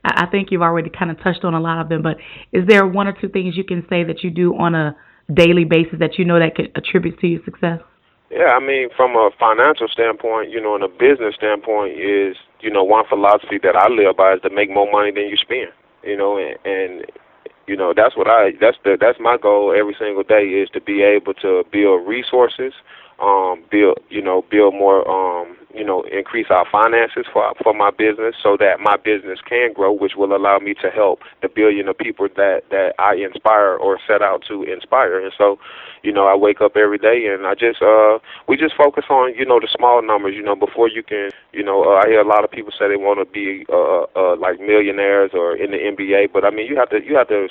I 0.05 0.27
think 0.31 0.49
you've 0.51 0.63
already 0.63 0.91
kind 0.91 1.11
of 1.11 1.21
touched 1.23 1.45
on 1.45 1.55
a 1.55 1.61
lot 1.61 1.81
of 1.81 1.89
them, 1.89 2.03
but 2.03 2.19
is 2.53 2.69
there 2.69 2.87
one 2.87 3.09
or 3.09 3.13
two 3.19 3.29
things 3.29 3.57
you 3.57 3.65
can 3.65 3.85
say 3.89 4.05
that 4.05 4.23
you 4.23 4.31
do 4.31 4.55
on 4.55 4.75
a 4.75 4.95
daily 5.33 5.65
basis 5.65 5.99
that 5.99 6.19
you 6.19 6.25
know 6.25 6.39
that 6.39 6.55
could 6.55 6.71
attribute 6.77 7.19
to 7.21 7.27
your 7.27 7.41
success? 7.45 7.81
Yeah, 8.31 8.55
I 8.55 8.61
mean, 8.61 8.91
from 8.97 9.17
a 9.17 9.31
financial 9.41 9.89
standpoint, 9.89 10.51
you 10.51 10.61
know, 10.61 10.75
and 10.75 10.85
a 10.85 10.89
business 10.89 11.35
standpoint, 11.37 11.99
is 11.99 12.37
you 12.61 12.71
know 12.71 12.85
one 12.85 13.07
philosophy 13.09 13.59
that 13.63 13.75
I 13.75 13.89
live 13.89 14.17
by 14.17 14.35
is 14.35 14.41
to 14.43 14.51
make 14.51 14.71
more 14.71 14.91
money 14.91 15.11
than 15.11 15.25
you 15.25 15.37
spend. 15.37 15.73
You 16.05 16.17
know, 16.17 16.37
and, 16.37 16.57
and 16.65 17.07
you 17.67 17.77
know 17.77 17.93
that's 17.95 18.17
what 18.17 18.29
I 18.29 18.53
that's 18.61 18.79
the 18.85 18.97
that's 19.01 19.19
my 19.21 19.37
goal 19.37 19.75
every 19.77 19.95
single 19.99 20.23
day 20.23 20.45
is 20.45 20.69
to 20.71 20.81
be 20.81 21.03
able 21.03 21.35
to 21.35 21.65
build 21.73 22.07
resources, 22.07 22.73
um, 23.21 23.65
build 23.71 23.99
you 24.09 24.23
know 24.23 24.45
build 24.51 24.75
more 24.75 25.07
um, 25.09 25.57
you 25.77 25.85
know 25.85 26.03
increase 26.11 26.47
our 26.51 26.67
finances 26.71 27.27
for 27.33 27.53
for 27.63 27.75
my 27.75 27.91
business 27.91 28.35
so 28.43 28.57
that 28.59 28.81
my 28.81 28.97
business 28.97 29.39
can 29.47 29.73
grow, 29.73 29.93
which 29.93 30.17
will 30.17 30.35
allow 30.35 30.59
me 30.59 30.75
to 30.83 30.91
help 30.91 31.21
the 31.43 31.49
billion 31.49 31.89
of 31.89 31.99
people 31.99 32.29
that 32.37 32.63
that 32.71 32.95
I 32.99 33.15
inspire 33.15 33.77
or 33.77 33.99
set 34.07 34.23
out 34.23 34.43
to 34.49 34.63
inspire. 34.63 35.21
And 35.21 35.33
so, 35.37 35.59
you 36.03 36.13
know, 36.13 36.27
I 36.27 36.35
wake 36.35 36.61
up 36.61 36.77
every 36.77 36.99
day 36.99 37.27
and 37.27 37.47
I 37.47 37.55
just 37.55 37.83
uh 37.83 38.19
we 38.49 38.57
just 38.57 38.75
focus 38.77 39.05
on 39.11 39.35
you 39.35 39.45
know 39.45 39.61
the 39.61 39.69
small 39.77 40.03
numbers. 40.03 40.35
You 40.35 40.43
know, 40.43 40.57
before 40.57 40.89
you 40.89 41.03
can 41.03 41.31
you 41.53 41.63
know 41.63 41.85
uh, 41.85 42.01
I 42.05 42.09
hear 42.09 42.21
a 42.21 42.29
lot 42.29 42.45
of 42.45 42.51
people 42.51 42.73
say 42.73 42.89
they 42.89 42.97
want 42.97 43.21
to 43.21 43.27
be 43.27 43.67
uh, 43.69 44.07
uh 44.17 44.37
like 44.37 44.61
millionaires 44.61 45.33
or 45.35 45.57
in 45.57 45.71
the 45.71 45.79
NBA, 45.79 46.33
but 46.33 46.45
I 46.45 46.51
mean 46.51 46.67
you 46.67 46.77
have 46.77 46.91
to 46.91 47.05
you 47.05 47.17
have 47.17 47.29
to 47.29 47.49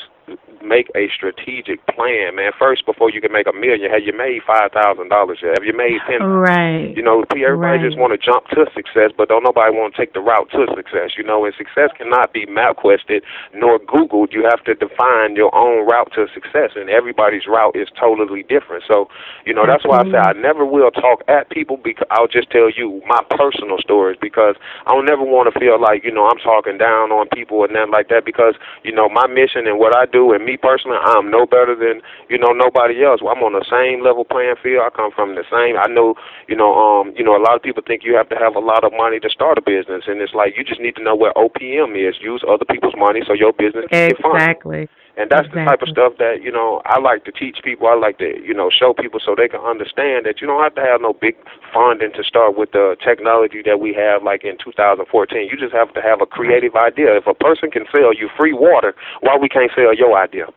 make 0.64 0.90
a 0.96 1.08
strategic 1.14 1.86
plan, 1.88 2.36
man. 2.36 2.52
First, 2.58 2.86
before 2.86 3.12
you 3.12 3.22
can 3.22 3.32
make 3.32 3.48
a 3.48 3.54
million, 3.54 3.92
have 3.92 4.02
you 4.04 4.14
made 4.14 4.42
five 4.46 4.72
thousand 4.72 5.10
dollars 5.10 5.40
yet? 5.42 5.54
Have 5.58 5.66
you 5.66 5.76
made 5.76 6.00
ten? 6.10 6.26
Right. 6.26 6.96
You 6.96 7.04
know, 7.04 7.24
everybody 7.32 7.78
right. 7.78 7.82
just 7.82 7.98
want 7.98 8.12
to 8.14 8.15
jump 8.18 8.48
to 8.54 8.66
success, 8.76 9.12
but 9.16 9.30
don't 9.30 9.44
nobody 9.44 9.72
want 9.72 9.96
to 9.96 9.98
take 10.02 10.14
the 10.14 10.22
route 10.22 10.50
to 10.52 10.68
success. 10.76 11.18
You 11.18 11.24
know, 11.24 11.46
and 11.46 11.54
success 11.56 11.90
cannot 11.98 12.34
be 12.34 12.46
map 12.46 12.78
quested 12.78 13.24
nor 13.54 13.80
Googled. 13.80 14.34
You 14.34 14.44
have 14.50 14.64
to 14.66 14.76
define 14.76 15.36
your 15.36 15.54
own 15.56 15.88
route 15.88 16.12
to 16.16 16.28
success, 16.34 16.72
and 16.76 16.90
everybody's 16.90 17.48
route 17.48 17.76
is 17.76 17.88
totally 18.00 18.44
different. 18.44 18.84
So, 18.88 19.08
you 19.46 19.54
know, 19.54 19.66
that's 19.66 19.86
why 19.86 20.02
I 20.02 20.12
say 20.12 20.18
I 20.18 20.34
never 20.34 20.66
will 20.66 20.92
talk 20.92 21.22
at 21.28 21.50
people 21.50 21.78
because 21.78 22.08
I'll 22.12 22.28
just 22.28 22.50
tell 22.52 22.70
you 22.70 23.02
my 23.08 23.22
personal 23.30 23.78
stories 23.80 24.18
because 24.22 24.56
I 24.86 24.94
don't 24.94 25.06
never 25.06 25.24
want 25.24 25.52
to 25.52 25.60
feel 25.60 25.80
like 25.80 26.04
you 26.04 26.12
know 26.12 26.28
I'm 26.28 26.40
talking 26.40 26.78
down 26.78 27.12
on 27.12 27.28
people 27.34 27.64
and 27.64 27.74
nothing 27.74 27.92
like 27.92 28.10
that 28.10 28.26
because 28.26 28.56
you 28.84 28.92
know 28.92 29.10
my 29.10 29.28
mission 29.28 29.68
and 29.68 29.80
what 29.80 29.96
I 29.96 30.06
do 30.06 30.34
and 30.34 30.46
me 30.46 30.58
personally, 30.58 30.98
I'm 31.02 31.30
no 31.30 31.46
better 31.46 31.76
than 31.76 32.02
you 32.30 32.38
know 32.38 32.52
nobody 32.54 33.04
else. 33.04 33.22
I'm 33.22 33.44
on 33.44 33.54
the 33.54 33.66
same 33.66 34.04
level 34.04 34.26
playing 34.26 34.56
field. 34.62 34.84
I 34.86 34.90
come 34.90 35.12
from 35.12 35.36
the 35.36 35.46
same. 35.50 35.78
I 35.78 35.88
know 35.88 36.16
you 36.48 36.56
know 36.56 36.74
um 36.74 37.14
you 37.16 37.24
know 37.24 37.36
a 37.36 37.42
lot 37.42 37.56
of 37.56 37.62
people 37.62 37.84
think 37.86 38.04
you 38.06 38.16
have 38.16 38.30
to 38.30 38.36
have 38.36 38.56
a 38.56 38.60
lot 38.60 38.84
of 38.84 38.94
money 38.94 39.20
to 39.20 39.30
start 39.30 39.58
a 39.58 39.62
business, 39.62 40.04
and 40.08 40.22
it's 40.22 40.34
like 40.34 40.56
you 40.56 40.64
just 40.64 40.80
need 40.80 40.96
to 40.96 41.04
know 41.04 41.16
where 41.16 41.34
OPM 41.34 41.98
is. 41.98 42.16
Use 42.22 42.44
other 42.48 42.66
people's 42.66 42.96
money 42.96 43.22
so 43.26 43.34
your 43.34 43.52
business 43.54 43.86
can 43.90 44.10
get 44.10 44.22
funded. 44.22 44.42
Exactly. 44.42 44.90
And 45.18 45.30
that's 45.32 45.48
exactly. 45.48 45.64
the 45.64 45.70
type 45.70 45.82
of 45.82 45.90
stuff 45.90 46.14
that, 46.20 46.44
you 46.44 46.52
know, 46.52 46.82
I 46.84 47.00
like 47.00 47.24
to 47.24 47.32
teach 47.32 47.64
people. 47.64 47.88
I 47.88 47.96
like 47.96 48.18
to, 48.20 48.36
you 48.44 48.54
know, 48.54 48.70
show 48.70 48.94
people 48.94 49.22
so 49.24 49.34
they 49.34 49.48
can 49.48 49.62
understand 49.62 50.26
that 50.26 50.42
you 50.42 50.48
don't 50.48 50.62
have 50.62 50.76
to 50.76 50.82
have 50.82 51.00
no 51.00 51.14
big 51.14 51.36
funding 51.74 52.12
to 52.20 52.24
start 52.24 52.58
with 52.58 52.74
the 52.74 52.98
technology 53.00 53.62
that 53.66 53.80
we 53.80 53.94
have 53.94 54.24
like 54.24 54.44
in 54.44 54.58
2014. 54.60 55.08
You 55.50 55.56
just 55.58 55.74
have 55.74 55.94
to 55.94 56.02
have 56.02 56.20
a 56.22 56.26
creative 56.26 56.76
idea. 56.76 57.16
If 57.16 57.28
a 57.28 57.34
person 57.34 57.72
can 57.72 57.86
sell 57.96 58.14
you 58.14 58.30
free 58.38 58.52
water, 58.52 58.94
why 59.22 59.38
we 59.40 59.48
can't 59.48 59.72
sell 59.74 59.96
your 59.96 60.18
idea? 60.20 60.48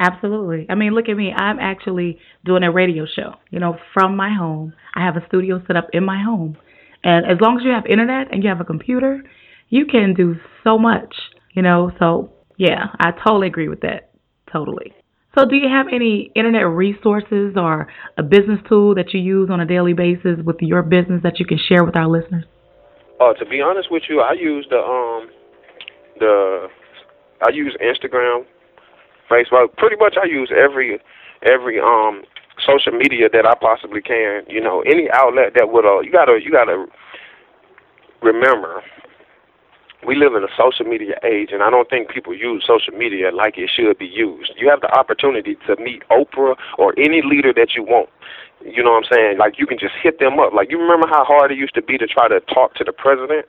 Absolutely. 0.00 0.66
I 0.70 0.74
mean, 0.74 0.94
look 0.94 1.10
at 1.10 1.16
me. 1.16 1.30
I'm 1.30 1.58
actually 1.58 2.18
doing 2.46 2.62
a 2.62 2.72
radio 2.72 3.04
show, 3.04 3.34
you 3.50 3.60
know, 3.60 3.76
from 3.92 4.16
my 4.16 4.34
home. 4.34 4.72
I 4.94 5.04
have 5.04 5.16
a 5.16 5.26
studio 5.28 5.62
set 5.66 5.76
up 5.76 5.88
in 5.92 6.04
my 6.04 6.22
home. 6.22 6.56
And 7.04 7.26
as 7.26 7.38
long 7.40 7.58
as 7.58 7.64
you 7.64 7.70
have 7.70 7.84
internet 7.84 8.32
and 8.32 8.42
you 8.42 8.48
have 8.48 8.60
a 8.60 8.64
computer, 8.64 9.22
you 9.68 9.84
can 9.84 10.14
do 10.14 10.36
so 10.64 10.78
much, 10.78 11.14
you 11.52 11.60
know. 11.60 11.92
So, 11.98 12.32
yeah, 12.56 12.86
I 12.98 13.10
totally 13.12 13.46
agree 13.46 13.68
with 13.68 13.82
that. 13.82 14.10
Totally. 14.50 14.94
So, 15.38 15.44
do 15.44 15.54
you 15.54 15.68
have 15.68 15.86
any 15.92 16.32
internet 16.34 16.66
resources 16.66 17.54
or 17.56 17.86
a 18.16 18.22
business 18.22 18.58
tool 18.68 18.94
that 18.94 19.12
you 19.12 19.20
use 19.20 19.50
on 19.50 19.60
a 19.60 19.66
daily 19.66 19.92
basis 19.92 20.38
with 20.44 20.56
your 20.60 20.82
business 20.82 21.22
that 21.22 21.38
you 21.38 21.46
can 21.46 21.58
share 21.68 21.84
with 21.84 21.94
our 21.94 22.08
listeners? 22.08 22.44
Uh, 23.20 23.34
to 23.34 23.44
be 23.44 23.60
honest 23.60 23.88
with 23.90 24.04
you, 24.08 24.20
I 24.20 24.32
use 24.32 24.66
the 24.70 24.78
um 24.78 25.28
the 26.18 26.68
I 27.42 27.50
use 27.50 27.76
Instagram, 27.80 28.44
Facebook. 29.30 29.76
Pretty 29.76 29.96
much, 29.96 30.16
I 30.20 30.26
use 30.26 30.50
every 30.50 30.98
every 31.42 31.80
um 31.80 32.22
social 32.66 32.92
media 32.92 33.28
that 33.32 33.46
I 33.46 33.54
possibly 33.54 34.02
can. 34.02 34.42
You 34.48 34.60
know, 34.60 34.82
any 34.82 35.08
outlet 35.12 35.54
that 35.54 35.70
would 35.70 35.86
uh 35.86 36.00
you 36.00 36.10
gotta 36.12 36.40
you 36.42 36.50
gotta 36.50 36.86
remember 38.22 38.82
we 40.06 40.16
live 40.16 40.34
in 40.34 40.42
a 40.42 40.52
social 40.56 40.86
media 40.86 41.16
age, 41.24 41.50
and 41.52 41.62
I 41.62 41.68
don't 41.68 41.88
think 41.90 42.08
people 42.08 42.34
use 42.34 42.64
social 42.66 42.96
media 42.96 43.30
like 43.32 43.58
it 43.58 43.70
should 43.74 43.98
be 43.98 44.06
used. 44.06 44.52
You 44.56 44.68
have 44.70 44.80
the 44.80 44.90
opportunity 44.92 45.56
to 45.66 45.76
meet 45.76 46.02
Oprah 46.10 46.56
or 46.78 46.94
any 46.98 47.20
leader 47.22 47.52
that 47.52 47.74
you 47.76 47.82
want. 47.82 48.08
You 48.64 48.82
know 48.82 48.92
what 48.92 49.04
I'm 49.04 49.12
saying? 49.12 49.38
Like 49.38 49.58
you 49.58 49.66
can 49.66 49.78
just 49.78 49.94
hit 50.02 50.18
them 50.18 50.38
up. 50.38 50.52
Like 50.52 50.70
you 50.70 50.80
remember 50.80 51.06
how 51.06 51.24
hard 51.24 51.52
it 51.52 51.58
used 51.58 51.74
to 51.74 51.82
be 51.82 51.98
to 51.98 52.06
try 52.06 52.28
to 52.28 52.40
talk 52.40 52.74
to 52.76 52.84
the 52.84 52.92
president? 52.92 53.46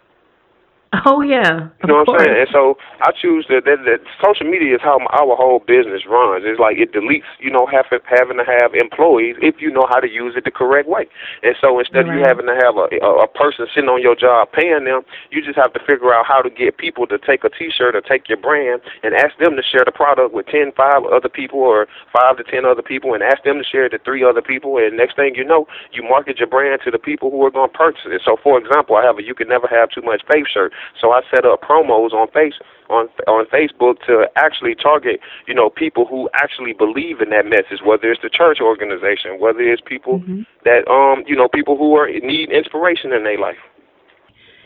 Oh 0.91 1.23
yeah. 1.23 1.71
You 1.79 1.87
know 1.87 2.03
what 2.03 2.19
I'm 2.19 2.27
saying? 2.27 2.35
And 2.35 2.51
so 2.51 2.75
I 2.99 3.15
choose 3.15 3.47
that, 3.47 3.63
that 3.63 3.87
that 3.87 4.03
social 4.19 4.43
media 4.43 4.75
is 4.75 4.83
how 4.83 4.99
our 5.15 5.39
whole 5.39 5.63
business 5.63 6.03
runs. 6.03 6.43
It's 6.43 6.59
like 6.59 6.75
it 6.75 6.91
deletes, 6.91 7.31
you 7.39 7.47
know, 7.47 7.63
having 7.63 8.03
having 8.11 8.35
to 8.35 8.43
have 8.43 8.75
employees 8.75 9.39
if 9.39 9.63
you 9.63 9.71
know 9.71 9.87
how 9.87 10.03
to 10.03 10.11
use 10.11 10.35
it 10.35 10.43
the 10.43 10.51
correct 10.51 10.91
way. 10.91 11.07
And 11.47 11.55
so 11.63 11.79
instead 11.79 12.11
right. 12.11 12.11
of 12.11 12.15
you 12.19 12.21
having 12.27 12.43
to 12.43 12.59
have 12.59 12.75
a, 12.75 12.91
a 12.99 13.23
a 13.23 13.27
person 13.31 13.71
sitting 13.71 13.87
on 13.87 14.03
your 14.03 14.19
job 14.19 14.51
paying 14.51 14.83
them, 14.83 15.07
you 15.31 15.39
just 15.39 15.55
have 15.55 15.71
to 15.79 15.81
figure 15.87 16.11
out 16.11 16.27
how 16.27 16.43
to 16.43 16.51
get 16.51 16.75
people 16.75 17.07
to 17.07 17.15
take 17.15 17.47
a 17.47 17.51
T-shirt 17.55 17.95
or 17.95 18.03
take 18.03 18.27
your 18.27 18.43
brand 18.43 18.83
and 18.99 19.15
ask 19.15 19.31
them 19.39 19.55
to 19.55 19.63
share 19.63 19.87
the 19.87 19.95
product 19.95 20.35
with 20.35 20.51
ten, 20.51 20.75
five 20.75 21.07
other 21.07 21.31
people 21.31 21.63
or 21.63 21.87
five 22.11 22.35
to 22.35 22.43
ten 22.43 22.67
other 22.67 22.83
people, 22.83 23.15
and 23.15 23.23
ask 23.23 23.47
them 23.47 23.63
to 23.63 23.63
share 23.63 23.87
it 23.87 23.95
to 23.95 23.99
three 24.03 24.27
other 24.27 24.43
people. 24.43 24.75
And 24.75 24.99
next 24.99 25.15
thing 25.15 25.39
you 25.39 25.47
know, 25.47 25.71
you 25.95 26.03
market 26.03 26.43
your 26.43 26.51
brand 26.51 26.83
to 26.83 26.91
the 26.91 26.99
people 26.99 27.31
who 27.31 27.39
are 27.47 27.51
going 27.51 27.71
to 27.71 27.77
purchase 27.79 28.11
it. 28.11 28.21
So, 28.27 28.35
for 28.43 28.59
example, 28.59 28.99
I 28.99 29.07
have 29.07 29.15
a 29.17 29.23
"You 29.23 29.33
Can 29.33 29.47
Never 29.47 29.71
Have 29.71 29.87
Too 29.87 30.03
Much 30.03 30.19
Faith" 30.27 30.51
shirt. 30.51 30.75
So 30.99 31.11
I 31.11 31.21
set 31.33 31.45
up 31.45 31.61
promos 31.61 32.13
on 32.13 32.27
face 32.31 32.53
on 32.89 33.07
on 33.27 33.45
Facebook 33.47 34.03
to 34.05 34.27
actually 34.35 34.75
target 34.75 35.19
you 35.47 35.53
know 35.53 35.69
people 35.69 36.05
who 36.05 36.29
actually 36.33 36.73
believe 36.73 37.21
in 37.21 37.29
that 37.29 37.45
message, 37.45 37.81
whether 37.85 38.11
it's 38.11 38.21
the 38.21 38.29
church 38.29 38.59
organization, 38.61 39.39
whether 39.39 39.61
it's 39.61 39.81
people 39.85 40.19
mm-hmm. 40.19 40.41
that 40.65 40.87
um 40.91 41.23
you 41.27 41.35
know 41.35 41.47
people 41.47 41.77
who 41.77 41.95
are 41.95 42.07
need 42.07 42.51
inspiration 42.51 43.13
in 43.13 43.23
their 43.23 43.39
life. 43.39 43.59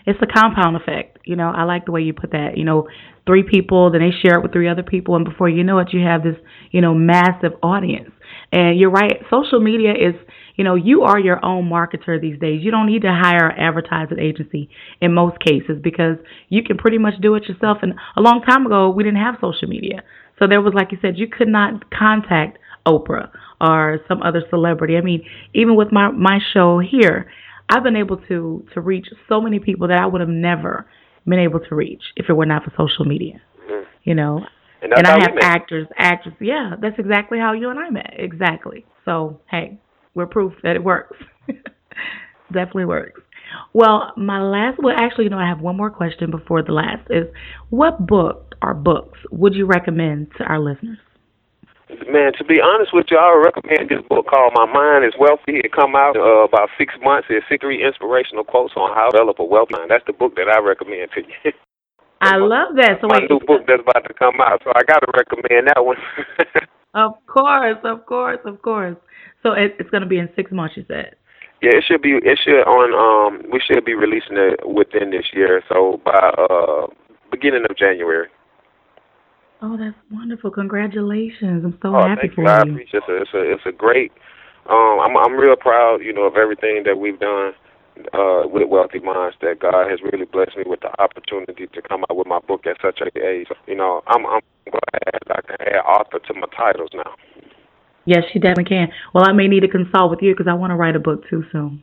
It's 0.07 0.19
the 0.19 0.27
compound 0.27 0.75
effect. 0.75 1.17
You 1.25 1.35
know, 1.35 1.49
I 1.49 1.63
like 1.63 1.85
the 1.85 1.91
way 1.91 2.01
you 2.01 2.13
put 2.13 2.31
that. 2.31 2.57
You 2.57 2.63
know, 2.63 2.87
three 3.25 3.43
people, 3.43 3.91
then 3.91 4.01
they 4.01 4.11
share 4.11 4.37
it 4.37 4.43
with 4.43 4.53
three 4.53 4.69
other 4.69 4.83
people, 4.83 5.15
and 5.15 5.25
before 5.25 5.49
you 5.49 5.63
know 5.63 5.79
it, 5.79 5.93
you 5.93 6.05
have 6.05 6.23
this, 6.23 6.35
you 6.71 6.81
know, 6.81 6.93
massive 6.93 7.53
audience. 7.63 8.11
And 8.51 8.79
you're 8.79 8.91
right, 8.91 9.17
social 9.31 9.59
media 9.59 9.91
is 9.91 10.13
you 10.55 10.63
know, 10.63 10.75
you 10.75 11.03
are 11.03 11.19
your 11.19 11.43
own 11.43 11.69
marketer 11.69 12.19
these 12.19 12.39
days. 12.39 12.61
You 12.63 12.71
don't 12.71 12.87
need 12.87 13.01
to 13.01 13.11
hire 13.11 13.47
an 13.49 13.59
advertising 13.59 14.19
agency 14.19 14.69
in 15.01 15.13
most 15.13 15.39
cases 15.39 15.79
because 15.81 16.17
you 16.49 16.63
can 16.63 16.77
pretty 16.77 16.97
much 16.97 17.15
do 17.21 17.35
it 17.35 17.47
yourself. 17.47 17.79
And 17.81 17.93
a 18.15 18.21
long 18.21 18.41
time 18.41 18.65
ago, 18.65 18.89
we 18.89 19.03
didn't 19.03 19.19
have 19.19 19.35
social 19.41 19.67
media. 19.67 20.03
So 20.39 20.47
there 20.47 20.61
was, 20.61 20.73
like 20.73 20.91
you 20.91 20.97
said, 21.01 21.17
you 21.17 21.27
could 21.27 21.47
not 21.47 21.89
contact 21.91 22.57
Oprah 22.85 23.29
or 23.59 23.99
some 24.07 24.21
other 24.21 24.43
celebrity. 24.49 24.97
I 24.97 25.01
mean, 25.01 25.23
even 25.53 25.75
with 25.75 25.91
my 25.91 26.11
my 26.11 26.39
show 26.53 26.79
here, 26.79 27.31
I've 27.69 27.83
been 27.83 27.95
able 27.95 28.17
to 28.27 28.65
to 28.73 28.81
reach 28.81 29.07
so 29.27 29.41
many 29.41 29.59
people 29.59 29.87
that 29.87 29.97
I 29.97 30.05
would 30.05 30.21
have 30.21 30.29
never 30.29 30.85
been 31.25 31.39
able 31.39 31.59
to 31.59 31.75
reach 31.75 32.03
if 32.15 32.29
it 32.29 32.33
were 32.33 32.45
not 32.45 32.63
for 32.63 32.71
social 32.77 33.05
media. 33.05 33.41
Mm-hmm. 33.69 33.83
You 34.03 34.15
know, 34.15 34.45
and, 34.81 34.93
and 34.93 35.07
I 35.07 35.19
have 35.21 35.37
actors, 35.41 35.87
actors. 35.97 36.33
Yeah, 36.39 36.75
that's 36.79 36.99
exactly 36.99 37.39
how 37.39 37.53
you 37.53 37.69
and 37.69 37.79
I 37.79 37.89
met. 37.89 38.13
Exactly. 38.17 38.85
So 39.03 39.39
hey, 39.49 39.79
we're 40.15 40.25
proof 40.25 40.53
that 40.63 40.75
it 40.75 40.83
works. 40.83 41.17
Definitely 42.51 42.85
works. 42.85 43.21
Well, 43.73 44.13
my 44.17 44.41
last, 44.41 44.79
well, 44.81 44.95
actually, 44.97 45.25
you 45.25 45.29
know, 45.29 45.37
I 45.37 45.47
have 45.47 45.61
one 45.61 45.77
more 45.77 45.91
question 45.91 46.31
before 46.31 46.63
the 46.63 46.71
last 46.71 47.07
is 47.09 47.27
what 47.69 48.07
book 48.07 48.55
or 48.61 48.73
books 48.73 49.19
would 49.31 49.53
you 49.53 49.65
recommend 49.65 50.27
to 50.37 50.43
our 50.43 50.59
listeners? 50.59 50.97
Man, 52.09 52.33
to 52.39 52.43
be 52.43 52.59
honest 52.59 52.91
with 52.93 53.05
you, 53.11 53.17
I 53.17 53.29
would 53.29 53.45
recommend 53.45 53.89
this 53.89 54.01
book 54.09 54.25
called 54.25 54.53
My 54.55 54.65
Mind 54.65 55.05
is 55.05 55.13
Wealthy. 55.19 55.61
It 55.61 55.71
come 55.71 55.95
out 55.95 56.17
uh, 56.17 56.43
about 56.43 56.69
six 56.79 56.95
months. 57.03 57.27
It's 57.29 57.45
63 57.47 57.85
inspirational 57.85 58.43
quotes 58.43 58.73
on 58.75 58.89
how 58.95 59.09
to 59.09 59.17
develop 59.17 59.37
a 59.37 59.45
wealth 59.45 59.69
mind. 59.71 59.91
That's 59.91 60.03
the 60.07 60.13
book 60.13 60.35
that 60.35 60.49
I 60.49 60.59
recommend 60.59 61.11
to 61.13 61.21
you. 61.21 61.53
I 62.21 62.37
love 62.37 62.75
that. 62.77 62.97
So 63.01 63.07
my 63.07 63.19
wait, 63.21 63.29
new 63.29 63.39
book 63.45 63.67
that's 63.67 63.83
about 63.85 64.01
to 64.07 64.13
come 64.17 64.41
out, 64.41 64.61
so 64.63 64.71
I 64.73 64.81
got 64.81 65.05
to 65.05 65.11
recommend 65.13 65.67
that 65.67 65.85
one. 65.85 65.97
of 66.95 67.13
course, 67.27 67.77
of 67.83 68.05
course, 68.05 68.39
of 68.45 68.61
course. 68.61 68.97
So 69.43 69.51
it, 69.51 69.75
it's 69.79 69.89
going 69.89 70.01
to 70.01 70.09
be 70.09 70.17
in 70.17 70.29
six 70.35 70.51
months, 70.51 70.75
you 70.77 70.85
said. 70.87 71.15
Yeah, 71.61 71.77
it 71.77 71.83
should 71.87 72.01
be. 72.01 72.19
It 72.23 72.39
should 72.43 72.63
on. 72.63 72.93
Um, 72.93 73.51
we 73.51 73.59
should 73.59 73.85
be 73.85 73.93
releasing 73.93 74.37
it 74.37 74.59
within 74.67 75.11
this 75.11 75.25
year. 75.33 75.61
So 75.69 76.01
by 76.03 76.33
uh, 76.49 76.87
beginning 77.31 77.65
of 77.69 77.77
January. 77.77 78.27
Oh, 79.61 79.77
that's 79.77 79.95
wonderful! 80.11 80.51
Congratulations! 80.51 81.63
I'm 81.63 81.77
so 81.81 81.95
oh, 81.95 82.07
happy 82.07 82.29
for 82.33 82.43
you. 82.43 82.47
I 82.49 82.61
appreciate 82.61 83.03
it. 83.07 83.21
It's 83.21 83.33
a, 83.33 83.53
it's 83.53 83.65
a 83.65 83.71
great. 83.71 84.11
Um, 84.69 84.99
I'm 85.01 85.15
I'm 85.17 85.33
real 85.33 85.55
proud, 85.55 86.01
you 86.03 86.13
know, 86.13 86.23
of 86.23 86.35
everything 86.35 86.83
that 86.85 86.97
we've 86.97 87.19
done 87.19 87.53
uh, 88.13 88.43
with 88.45 88.67
Wealthy 88.69 88.99
Minds. 88.99 89.35
That 89.41 89.59
God 89.59 89.89
has 89.89 89.99
really 90.01 90.25
blessed 90.25 90.57
me 90.57 90.63
with 90.65 90.81
the 90.81 90.91
opportunity 91.01 91.67
to 91.67 91.81
come 91.81 92.03
out 92.09 92.15
with 92.15 92.27
my 92.27 92.39
book 92.39 92.65
at 92.65 92.77
such 92.81 93.01
a 93.01 93.09
age. 93.19 93.47
You 93.67 93.75
know, 93.75 94.01
I'm 94.07 94.25
I'm 94.25 94.41
glad 94.69 95.21
I 95.29 95.41
can 95.41 95.57
add 95.59 95.85
author 95.85 96.19
to 96.19 96.33
my 96.33 96.47
titles 96.55 96.89
now. 96.93 97.15
Yes, 98.05 98.23
she 98.31 98.39
definitely 98.39 98.65
can. 98.65 98.87
Well, 99.13 99.25
I 99.27 99.33
may 99.33 99.47
need 99.47 99.61
to 99.61 99.67
consult 99.67 100.11
with 100.11 100.21
you 100.21 100.33
because 100.33 100.47
I 100.47 100.53
want 100.53 100.71
to 100.71 100.75
write 100.75 100.95
a 100.95 100.99
book 100.99 101.27
too 101.29 101.43
soon. 101.51 101.81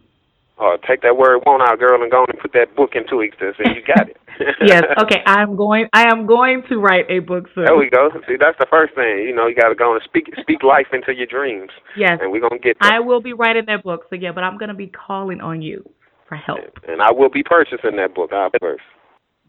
Oh, 0.58 0.76
take 0.86 1.02
that 1.02 1.16
word 1.16 1.42
"won't" 1.44 1.62
out, 1.62 1.80
girl, 1.80 2.00
and 2.00 2.10
go 2.10 2.24
and 2.28 2.38
put 2.38 2.52
that 2.52 2.76
book 2.76 2.90
in 2.94 3.02
into 3.02 3.20
existence, 3.20 3.56
and 3.58 3.74
you 3.74 3.82
got 3.82 4.08
it. 4.08 4.16
yes. 4.64 4.82
Okay. 5.02 5.22
I'm 5.26 5.56
going. 5.56 5.88
I 5.92 6.10
am 6.10 6.26
going 6.26 6.62
to 6.68 6.78
write 6.78 7.10
a 7.10 7.18
book 7.18 7.46
soon. 7.54 7.64
There 7.64 7.76
we 7.76 7.90
go. 7.90 8.10
See, 8.28 8.36
that's 8.38 8.56
the 8.58 8.66
first 8.70 8.94
thing. 8.94 9.24
You 9.26 9.34
know, 9.34 9.46
you 9.46 9.54
got 9.54 9.70
to 9.70 9.74
go 9.74 9.92
and 9.94 10.02
speak 10.04 10.26
speak 10.40 10.62
life 10.62 10.86
into 10.92 11.14
your 11.14 11.26
dreams. 11.26 11.70
Yes. 11.96 12.18
And 12.20 12.30
we're 12.30 12.40
gonna 12.40 12.60
get. 12.60 12.78
That. 12.80 12.92
I 12.92 13.00
will 13.00 13.20
be 13.20 13.32
writing 13.32 13.64
that 13.66 13.82
book. 13.82 14.06
So 14.10 14.16
yeah, 14.16 14.30
but 14.32 14.44
I'm 14.44 14.58
gonna 14.58 14.74
be 14.74 14.86
calling 14.86 15.40
on 15.40 15.62
you 15.62 15.84
for 16.32 16.36
help. 16.36 16.78
And 16.88 17.02
I 17.02 17.12
will 17.12 17.28
be 17.28 17.42
purchasing 17.42 17.96
that 17.96 18.14
book. 18.14 18.30
I'll 18.32 18.48
first. 18.58 18.82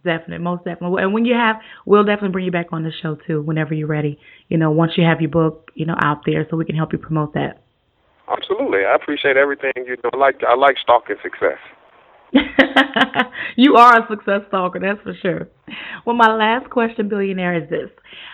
Definitely, 0.04 0.40
most 0.40 0.66
definitely. 0.66 1.02
And 1.02 1.14
when 1.14 1.24
you 1.24 1.34
have, 1.34 1.56
we'll 1.86 2.04
definitely 2.04 2.30
bring 2.30 2.46
you 2.46 2.52
back 2.52 2.68
on 2.74 2.84
the 2.84 2.92
show 3.02 3.16
too, 3.26 3.42
whenever 3.42 3.74
you're 3.74 3.88
ready. 3.88 4.20
You 4.50 4.58
know, 4.58 4.70
once 4.70 4.94
you 4.98 5.06
have 5.06 5.22
your 5.22 5.30
book, 5.30 5.72
you 5.76 5.86
know, 5.86 5.96
out 6.02 6.24
there, 6.26 6.46
so 6.50 6.58
we 6.58 6.66
can 6.66 6.76
help 6.76 6.92
you 6.92 7.00
promote 7.00 7.34
that. 7.36 7.64
Absolutely, 8.30 8.80
I 8.80 8.96
appreciate 8.96 9.38
everything. 9.38 9.72
You 9.78 9.96
know, 10.04 10.18
like 10.18 10.42
I 10.46 10.56
like 10.56 10.76
stalking 10.84 11.16
success. 11.24 11.60
you 13.56 13.76
are 13.76 14.04
a 14.04 14.08
success 14.10 14.42
stalker, 14.50 14.80
that's 14.80 15.02
for 15.04 15.14
sure. 15.22 15.48
Well, 16.06 16.18
my 16.18 16.36
last 16.36 16.70
question, 16.70 17.08
billionaire, 17.08 17.64
is 17.64 17.70
this: 17.70 17.90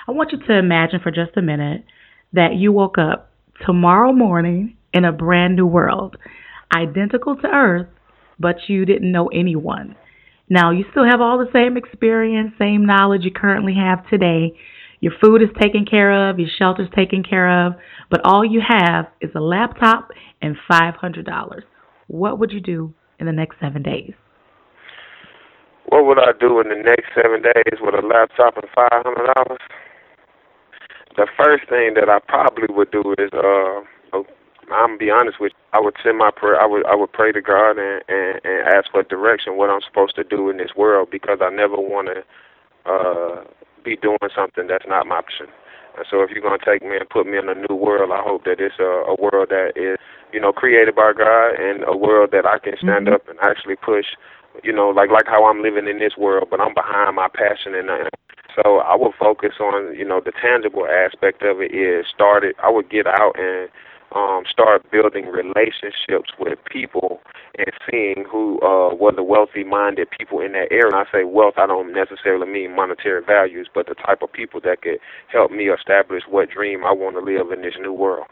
I 0.08 0.12
want 0.12 0.32
you 0.32 0.40
to 0.40 0.58
imagine 0.58 1.02
for 1.04 1.12
just 1.12 1.38
a 1.38 1.42
minute 1.44 1.84
that 2.34 2.56
you 2.56 2.72
woke 2.72 2.98
up 2.98 3.32
tomorrow 3.64 4.12
morning 4.12 4.76
in 4.92 5.06
a 5.06 5.12
brand 5.12 5.56
new 5.56 5.68
world, 5.68 6.18
identical 6.74 7.36
to 7.36 7.48
Earth, 7.48 7.88
but 8.40 8.56
you 8.68 8.86
didn't 8.86 9.12
know 9.12 9.28
anyone. 9.28 9.96
Now, 10.50 10.72
you 10.72 10.86
still 10.92 11.06
have 11.06 11.22
all 11.22 11.38
the 11.38 11.52
same 11.54 11.78
experience, 11.78 12.54
same 12.58 12.86
knowledge 12.86 13.24
you 13.24 13.32
currently 13.32 13.76
have 13.76 14.08
today. 14.10 14.58
Your 15.00 15.14
food 15.22 15.42
is 15.42 15.50
taken 15.62 15.86
care 15.86 16.30
of, 16.30 16.40
your 16.40 16.50
shelter 16.58 16.84
is 16.84 16.90
taken 16.96 17.24
care 17.24 17.68
of, 17.68 17.74
but 18.10 18.22
all 18.26 18.44
you 18.44 18.62
have 18.68 19.06
is 19.22 19.30
a 19.36 19.40
laptop 19.40 20.10
and 20.42 20.56
$500. 20.70 21.62
What 22.08 22.40
would 22.40 22.52
you 22.52 22.60
do 22.60 22.94
in 23.20 23.28
the 23.28 23.32
next 23.32 23.58
seven 23.62 23.84
days? 23.84 24.14
What 25.86 26.06
would 26.06 26.20
I 26.20 26.34
do 26.40 26.60
in 26.60 26.70
the 26.70 26.82
next 26.84 27.08
seven 27.16 27.42
days 27.42 27.80
with 27.82 27.96
a 27.96 28.06
laptop 28.06 28.58
and 28.58 28.70
$500? 28.76 29.58
The 31.16 31.28
first 31.38 31.70
thing 31.70 31.94
that 31.96 32.10
I 32.10 32.20
probably 32.28 32.68
would 32.70 32.92
do 32.92 33.14
is 33.18 33.30
uh, 33.34 33.82
I'm 34.72 34.98
be 34.98 35.10
honest 35.10 35.40
with 35.40 35.52
you. 35.54 35.60
I 35.74 35.80
would 35.80 35.96
send 36.04 36.18
my 36.18 36.32
prayer. 36.32 36.60
I 36.60 36.66
would 36.66 36.86
I 36.86 36.96
would 36.96 37.12
pray 37.12 37.32
to 37.32 37.42
God 37.42 37.78
and, 37.78 38.04
and 38.08 38.40
and 38.44 38.68
ask 38.68 38.92
for 38.92 39.04
direction 39.04 39.58
what 39.58 39.70
I'm 39.70 39.82
supposed 39.82 40.16
to 40.16 40.24
do 40.24 40.50
in 40.50 40.58
this 40.58 40.72
world 40.76 41.10
because 41.12 41.40
I 41.42 41.50
never 41.50 41.76
want 41.76 42.10
to 42.10 42.24
uh, 42.90 43.44
be 43.84 43.96
doing 43.96 44.18
something 44.36 44.68
that's 44.68 44.88
not 44.88 45.08
my 45.08 45.18
option. 45.18 45.48
And 45.98 46.06
so 46.10 46.22
if 46.24 46.30
you're 46.32 46.42
gonna 46.42 46.64
take 46.64 46.82
me 46.82 46.98
and 46.98 47.10
put 47.10 47.28
me 47.28 47.38
in 47.38 47.50
a 47.50 47.56
new 47.56 47.76
world, 47.76 48.12
I 48.12 48.22
hope 48.22 48.46
that 48.46 48.60
it's 48.60 48.80
a, 48.80 49.04
a 49.08 49.16
world 49.16 49.50
that 49.50 49.74
is 49.76 49.98
you 50.34 50.40
know 50.40 50.52
created 50.52 50.96
by 50.96 51.14
God 51.14 51.60
and 51.60 51.84
a 51.88 51.96
world 51.96 52.30
that 52.32 52.46
I 52.46 52.60
can 52.60 52.78
stand 52.78 53.08
mm-hmm. 53.08 53.16
up 53.16 53.28
and 53.28 53.40
actually 53.42 53.76
push. 53.76 54.16
You 54.64 54.74
know, 54.74 54.90
like 54.90 55.10
like 55.10 55.28
how 55.28 55.46
I'm 55.46 55.62
living 55.62 55.88
in 55.88 56.00
this 56.00 56.18
world, 56.18 56.48
but 56.50 56.60
I'm 56.60 56.74
behind 56.74 57.16
my 57.16 57.28
passion 57.28 57.76
and. 57.76 57.90
and 57.90 58.10
so 58.56 58.80
I 58.80 58.96
would 58.96 59.14
focus 59.18 59.54
on, 59.62 59.96
you 59.96 60.04
know, 60.04 60.20
the 60.20 60.34
tangible 60.34 60.86
aspect 60.86 61.44
of 61.44 61.62
it 61.62 61.72
is 61.72 62.06
started. 62.14 62.56
I 62.62 62.70
would 62.70 62.90
get 62.90 63.08
out 63.08 63.38
and 63.38 63.70
um, 64.16 64.44
start 64.50 64.90
building 64.92 65.28
relationships 65.28 66.32
with 66.40 66.58
people 66.70 67.22
and 67.58 67.72
seeing 67.90 68.26
who 68.30 68.60
uh, 68.62 68.96
were 68.96 69.12
the 69.12 69.24
wealthy 69.24 69.64
minded 69.64 70.08
people 70.18 70.40
in 70.40 70.54
that 70.54 70.72
area. 70.72 70.88
And 70.88 70.96
I 70.96 71.06
say 71.12 71.24
wealth, 71.24 71.56
I 71.58 71.68
don't 71.68 71.94
necessarily 71.94 72.48
mean 72.48 72.76
monetary 72.76 73.24
values, 73.24 73.70
but 73.74 73.88
the 73.88 73.96
type 73.96 74.22
of 74.22 74.32
people 74.32 74.60
that 74.64 74.82
could 74.82 75.00
help 75.32 75.52
me 75.52 75.70
establish 75.70 76.24
what 76.30 76.50
dream 76.50 76.84
I 76.86 76.92
want 76.92 77.16
to 77.16 77.22
live 77.22 77.52
in 77.52 77.62
this 77.62 77.76
new 77.80 77.94
world. 77.94 78.28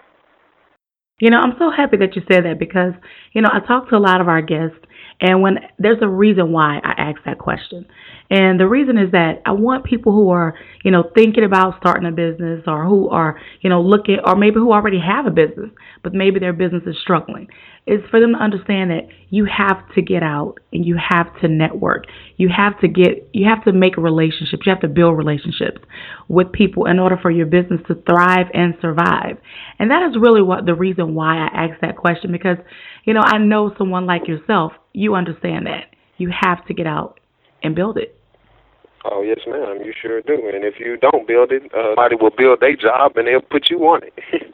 You 1.19 1.31
know, 1.31 1.39
I'm 1.39 1.55
so 1.57 1.71
happy 1.75 1.97
that 1.97 2.15
you 2.15 2.21
said 2.31 2.45
that 2.45 2.59
because, 2.59 2.93
you 3.33 3.41
know, 3.41 3.49
I 3.51 3.65
talk 3.65 3.89
to 3.89 3.95
a 3.95 3.97
lot 3.97 4.21
of 4.21 4.27
our 4.27 4.41
guests, 4.41 4.77
and 5.19 5.41
when 5.41 5.57
there's 5.79 5.97
a 6.03 6.07
reason 6.07 6.51
why 6.51 6.79
I 6.83 6.91
ask 6.91 7.23
that 7.25 7.39
question. 7.39 7.87
And 8.29 8.59
the 8.59 8.67
reason 8.67 8.99
is 8.99 9.11
that 9.13 9.41
I 9.43 9.51
want 9.51 9.83
people 9.83 10.11
who 10.11 10.29
are, 10.29 10.53
you 10.83 10.91
know, 10.91 11.09
thinking 11.15 11.43
about 11.43 11.79
starting 11.79 12.07
a 12.07 12.11
business 12.11 12.65
or 12.67 12.85
who 12.85 13.09
are, 13.09 13.39
you 13.61 13.69
know, 13.69 13.81
looking, 13.81 14.17
or 14.23 14.35
maybe 14.35 14.57
who 14.57 14.71
already 14.71 14.99
have 14.99 15.25
a 15.25 15.31
business, 15.31 15.71
but 16.03 16.13
maybe 16.13 16.39
their 16.39 16.53
business 16.53 16.83
is 16.85 16.95
struggling, 17.01 17.47
is 17.87 18.01
for 18.11 18.19
them 18.19 18.33
to 18.33 18.39
understand 18.39 18.91
that 18.91 19.07
you 19.31 19.45
have 19.45 19.77
to 19.95 20.03
get 20.03 20.21
out 20.21 20.59
and 20.71 20.85
you 20.85 20.97
have 20.97 21.27
to 21.41 21.47
network. 21.47 22.05
You 22.37 22.49
have 22.55 22.79
to 22.79 22.87
get 22.87 23.27
you 23.33 23.47
have 23.47 23.63
to 23.65 23.73
make 23.73 23.97
relationships 23.97 24.63
you 24.65 24.71
have 24.71 24.81
to 24.81 24.87
build 24.87 25.17
relationships 25.17 25.81
with 26.27 26.51
people 26.51 26.85
in 26.85 26.99
order 26.99 27.17
for 27.21 27.29
your 27.29 27.45
business 27.45 27.81
to 27.87 27.95
thrive 28.09 28.47
and 28.53 28.75
survive 28.79 29.37
and 29.79 29.91
that 29.91 30.07
is 30.09 30.15
really 30.19 30.41
what 30.41 30.65
the 30.65 30.73
reason 30.73 31.13
why 31.13 31.37
i 31.37 31.65
asked 31.65 31.81
that 31.81 31.97
question 31.97 32.31
because 32.31 32.57
you 33.03 33.13
know 33.13 33.23
i 33.23 33.37
know 33.37 33.73
someone 33.77 34.05
like 34.05 34.27
yourself 34.27 34.71
you 34.93 35.15
understand 35.15 35.65
that 35.65 35.85
you 36.17 36.31
have 36.31 36.65
to 36.65 36.73
get 36.73 36.87
out 36.87 37.19
and 37.63 37.75
build 37.75 37.97
it 37.97 38.13
Oh 39.09 39.21
yes, 39.21 39.39
ma'am. 39.47 39.77
You 39.85 39.93
sure 40.01 40.21
do. 40.21 40.33
And 40.53 40.65
if 40.65 40.79
you 40.79 40.97
don't 40.97 41.27
build 41.27 41.51
it, 41.51 41.63
uh, 41.73 41.95
somebody 41.95 42.15
will 42.19 42.31
build 42.35 42.59
their 42.59 42.75
job 42.75 43.15
and 43.15 43.27
they'll 43.27 43.41
put 43.41 43.69
you 43.69 43.79
on 43.83 44.01
it. 44.03 44.53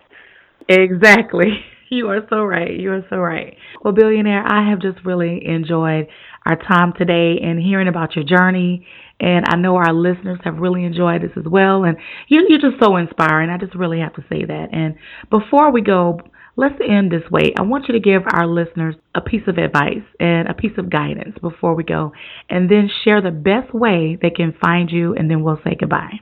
exactly. 0.70 1.66
You 1.90 2.08
are 2.08 2.26
so 2.28 2.44
right. 2.44 2.72
You 2.72 2.92
are 2.92 3.06
so 3.08 3.18
right. 3.18 3.56
Well, 3.84 3.94
billionaire, 3.94 4.44
I 4.44 4.68
have 4.68 4.82
just 4.82 4.98
really 5.06 5.46
enjoyed 5.46 6.08
our 6.46 6.56
time 6.56 6.94
today 6.98 7.40
and 7.42 7.60
hearing 7.62 7.88
about 7.88 8.16
your 8.16 8.26
journey. 8.26 8.86
And 9.20 9.46
I 9.48 9.56
know 9.56 9.76
our 9.76 9.94
listeners 9.94 10.40
have 10.44 10.58
really 10.58 10.84
enjoyed 10.84 11.22
this 11.22 11.32
as 11.38 11.46
well. 11.46 11.84
And 11.84 11.98
you, 12.28 12.46
you're 12.50 12.60
just 12.60 12.84
so 12.84 12.98
inspiring. 12.98 13.50
I 13.50 13.58
just 13.58 13.76
really 13.76 14.00
have 14.00 14.14
to 14.16 14.26
say 14.30 14.44
that. 14.46 14.70
And 14.74 14.96
before 15.30 15.72
we 15.72 15.82
go, 15.82 16.20
let's 16.56 16.76
end 16.88 17.12
this 17.12 17.30
way. 17.32 17.54
I 17.58 17.62
want 17.62 17.88
you 17.88 17.94
to 17.94 18.00
give 18.00 18.24
our 18.32 18.48
listeners 18.48 18.96
a 19.16 19.22
piece 19.22 19.44
of 19.48 19.58
advice 19.58 20.04
and 20.20 20.48
a 20.48 20.54
piece 20.54 20.78
of 20.78 20.90
guidance 20.90 21.38
before 21.42 21.76
we 21.76 21.84
go, 21.84 22.12
and 22.50 22.70
then 22.70 22.90
share 23.04 23.22
the 23.22 23.32
best 23.32 23.74
way 23.74 24.18
they 24.22 24.30
can 24.30 24.54
find 24.62 24.92
you, 24.92 25.16
and 25.16 25.30
then 25.30 25.44
we'll 25.44 25.60
say 25.64 25.76
goodbye. 25.80 26.20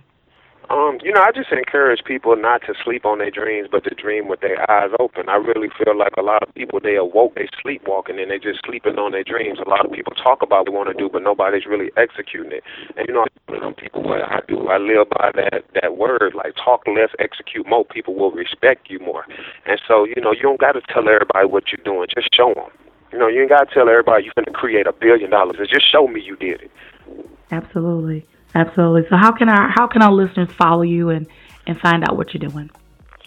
Um, 0.72 1.00
you 1.04 1.12
know, 1.12 1.20
I 1.20 1.32
just 1.36 1.52
encourage 1.52 2.02
people 2.06 2.34
not 2.38 2.62
to 2.62 2.74
sleep 2.82 3.06
on 3.06 3.18
their 3.18 3.30
dreams, 3.30 3.68
but 3.70 3.84
to 3.84 3.94
dream 3.94 4.30
with 4.30 4.40
their 4.40 4.64
eyes 4.72 4.92
open. 5.02 5.28
I 5.28 5.36
really 5.36 5.68
feel 5.68 5.98
like 5.98 6.14
a 6.18 6.22
lot 6.22 6.44
of 6.48 6.56
people 6.56 6.80
they 6.80 6.96
awoke, 6.96 7.36
they 7.36 7.50
sleepwalking, 7.62 8.18
and 8.18 8.32
they 8.32 8.40
just 8.40 8.64
sleeping 8.66 8.98
on 8.98 9.12
their 9.12 9.26
dreams. 9.26 9.60
A 9.60 9.68
lot 9.68 9.86
of 9.86 9.92
people 9.92 10.14
talk 10.16 10.42
about 10.42 10.60
what 10.60 10.66
they 10.66 10.72
want 10.72 10.88
to 10.88 10.96
do, 10.96 11.10
but 11.12 11.24
nobody's 11.24 11.66
really 11.66 11.92
executing 11.98 12.54
it. 12.54 12.64
And 12.96 13.06
you 13.06 13.14
know, 13.14 13.28
of 13.52 13.76
people 13.76 14.02
what 14.02 14.22
I 14.22 14.40
do, 14.48 14.70
I 14.70 14.78
live 14.78 15.10
by 15.10 15.32
that 15.36 15.66
that 15.82 15.98
word, 15.98 16.32
like 16.36 16.56
talk 16.56 16.88
less, 16.88 17.10
execute 17.20 17.68
more. 17.68 17.84
People 17.84 18.16
will 18.16 18.32
respect 18.32 18.90
you 18.90 19.00
more. 19.00 19.26
And 19.66 19.82
so, 19.86 20.06
you 20.06 20.22
know, 20.22 20.32
you 20.32 20.44
don't 20.44 20.60
got 20.60 20.74
to 20.74 20.82
tell 20.88 21.10
everybody 21.10 21.48
what 21.48 21.66
you're 21.72 21.84
doing. 21.84 22.08
Just 22.16 22.34
show 22.34 22.54
them. 22.54 22.72
You 23.12 23.20
know, 23.20 23.28
you 23.28 23.42
ain't 23.42 23.50
got 23.50 23.68
to 23.68 23.74
tell 23.74 23.90
everybody 23.90 24.24
you're 24.24 24.34
going 24.40 24.46
to 24.46 24.56
create 24.56 24.88
a 24.88 24.94
billion 24.94 25.32
dollars. 25.32 25.58
Just 25.68 25.92
show 25.92 26.08
me 26.08 26.22
you 26.22 26.38
did 26.38 26.62
it. 26.62 26.72
Absolutely. 27.52 28.26
Absolutely. 28.54 29.08
So 29.10 29.16
how 29.16 29.32
can 29.32 29.50
our 29.50 29.70
how 29.70 29.88
can 29.88 30.02
our 30.02 30.12
listeners 30.12 30.50
follow 30.58 30.82
you 30.82 31.10
and 31.10 31.28
and 31.68 31.80
find 31.80 32.04
out 32.04 32.18
what 32.18 32.34
you're 32.34 32.50
doing? 32.50 32.70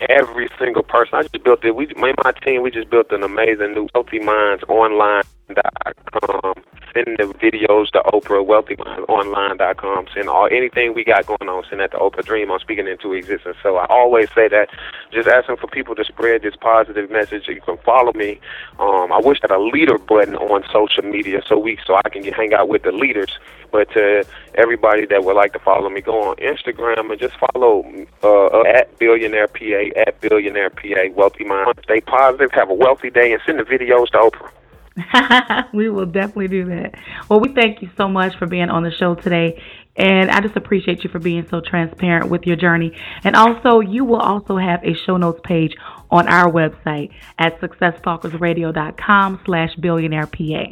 Every 0.08 0.48
single 0.58 0.82
person. 0.82 1.14
I 1.14 1.22
just 1.22 1.44
built 1.44 1.64
it. 1.64 1.74
We, 1.74 1.86
me 1.86 2.10
and 2.10 2.16
my 2.24 2.32
team, 2.44 2.62
we 2.62 2.70
just 2.70 2.90
built 2.90 3.12
an 3.12 3.22
amazing 3.22 3.74
new 3.74 3.88
Wealthy 3.94 4.18
Minds 4.18 4.64
online.com. 4.68 6.54
Send 6.94 7.16
the 7.18 7.24
videos 7.24 7.90
to 7.90 8.02
Oprah, 8.06 8.46
wealthymindonline.com. 8.46 10.06
Send 10.14 10.28
all 10.28 10.48
anything 10.50 10.94
we 10.94 11.02
got 11.02 11.26
going 11.26 11.48
on. 11.48 11.64
Send 11.68 11.80
that 11.80 11.90
to 11.90 11.98
Oprah 11.98 12.24
Dream 12.24 12.52
on 12.52 12.60
speaking 12.60 12.86
into 12.86 13.12
existence. 13.12 13.56
So 13.62 13.76
I 13.76 13.86
always 13.86 14.28
say 14.32 14.46
that. 14.48 14.68
Just 15.12 15.28
asking 15.28 15.56
for 15.56 15.66
people 15.66 15.94
to 15.96 16.04
spread 16.04 16.42
this 16.42 16.54
positive 16.56 17.10
message. 17.10 17.48
You 17.48 17.60
can 17.60 17.78
follow 17.78 18.12
me. 18.14 18.40
Um, 18.78 19.12
I 19.12 19.18
wish 19.18 19.38
I 19.42 19.52
had 19.52 19.58
a 19.58 19.62
leader 19.62 19.98
button 19.98 20.36
on 20.36 20.62
social 20.72 21.02
media 21.02 21.42
so 21.48 21.58
we 21.58 21.78
so 21.84 21.96
I 21.96 22.08
can 22.08 22.22
get, 22.22 22.34
hang 22.34 22.54
out 22.54 22.68
with 22.68 22.82
the 22.82 22.92
leaders. 22.92 23.38
But 23.72 23.90
to 23.92 24.24
everybody 24.54 25.04
that 25.06 25.24
would 25.24 25.34
like 25.34 25.52
to 25.54 25.58
follow 25.58 25.90
me, 25.90 26.00
go 26.00 26.30
on 26.30 26.36
Instagram 26.36 27.10
and 27.10 27.20
just 27.20 27.34
follow 27.52 27.84
uh, 28.22 28.62
at 28.62 28.96
Billionaire 28.98 29.48
PA 29.48 30.00
at 30.00 30.20
Billionaire 30.20 30.70
PA 30.70 31.10
Wealthy 31.14 31.44
Mind. 31.44 31.74
Stay 31.82 32.00
positive. 32.00 32.52
Have 32.52 32.70
a 32.70 32.74
wealthy 32.74 33.10
day 33.10 33.32
and 33.32 33.42
send 33.44 33.58
the 33.58 33.64
videos 33.64 34.10
to 34.10 34.18
Oprah. 34.18 34.50
we 35.74 35.88
will 35.88 36.06
definitely 36.06 36.48
do 36.48 36.66
that. 36.66 36.94
Well, 37.28 37.40
we 37.40 37.52
thank 37.52 37.82
you 37.82 37.90
so 37.96 38.08
much 38.08 38.36
for 38.38 38.46
being 38.46 38.70
on 38.70 38.82
the 38.82 38.92
show 38.92 39.14
today. 39.14 39.60
And 39.96 40.30
I 40.30 40.40
just 40.40 40.56
appreciate 40.56 41.04
you 41.04 41.10
for 41.10 41.20
being 41.20 41.46
so 41.48 41.60
transparent 41.60 42.28
with 42.28 42.46
your 42.46 42.56
journey. 42.56 42.92
And 43.22 43.36
also, 43.36 43.80
you 43.80 44.04
will 44.04 44.20
also 44.20 44.56
have 44.56 44.82
a 44.84 44.94
show 45.06 45.16
notes 45.16 45.40
page 45.44 45.74
on 46.10 46.28
our 46.28 46.50
website 46.50 47.10
at 47.38 47.60
successstalkersradio.com 47.60 49.40
slash 49.44 49.74
billionaire 49.76 50.26
PA. 50.26 50.64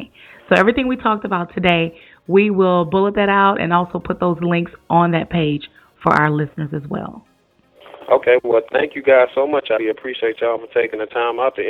So 0.48 0.56
everything 0.56 0.88
we 0.88 0.96
talked 0.96 1.24
about 1.24 1.54
today, 1.54 1.98
we 2.26 2.50
will 2.50 2.84
bullet 2.84 3.14
that 3.14 3.28
out 3.28 3.60
and 3.60 3.72
also 3.72 3.98
put 3.98 4.20
those 4.20 4.38
links 4.40 4.72
on 4.90 5.12
that 5.12 5.30
page 5.30 5.68
for 6.02 6.12
our 6.12 6.30
listeners 6.30 6.70
as 6.74 6.88
well. 6.88 7.24
Okay, 8.10 8.38
well, 8.42 8.60
thank 8.72 8.94
you 8.96 9.02
guys 9.02 9.28
so 9.34 9.46
much. 9.46 9.68
I 9.70 9.82
appreciate 9.90 10.40
y'all 10.40 10.58
for 10.58 10.66
taking 10.74 10.98
the 10.98 11.06
time 11.06 11.38
out 11.38 11.54
to 11.56 11.62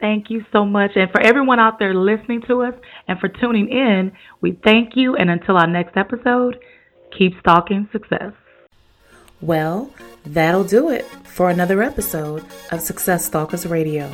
Thank 0.00 0.30
you 0.30 0.44
so 0.52 0.64
much. 0.64 0.92
And 0.96 1.10
for 1.10 1.20
everyone 1.20 1.60
out 1.60 1.78
there 1.78 1.94
listening 1.94 2.42
to 2.48 2.62
us 2.62 2.74
and 3.06 3.18
for 3.18 3.28
tuning 3.28 3.68
in, 3.68 4.12
we 4.40 4.58
thank 4.64 4.96
you. 4.96 5.16
And 5.16 5.30
until 5.30 5.56
our 5.56 5.66
next 5.66 5.96
episode, 5.96 6.58
keep 7.16 7.38
stalking 7.40 7.88
success. 7.92 8.32
Well, 9.40 9.92
that'll 10.26 10.64
do 10.64 10.90
it 10.90 11.04
for 11.24 11.48
another 11.48 11.82
episode 11.82 12.44
of 12.72 12.80
Success 12.80 13.24
Stalkers 13.24 13.66
Radio. 13.66 14.10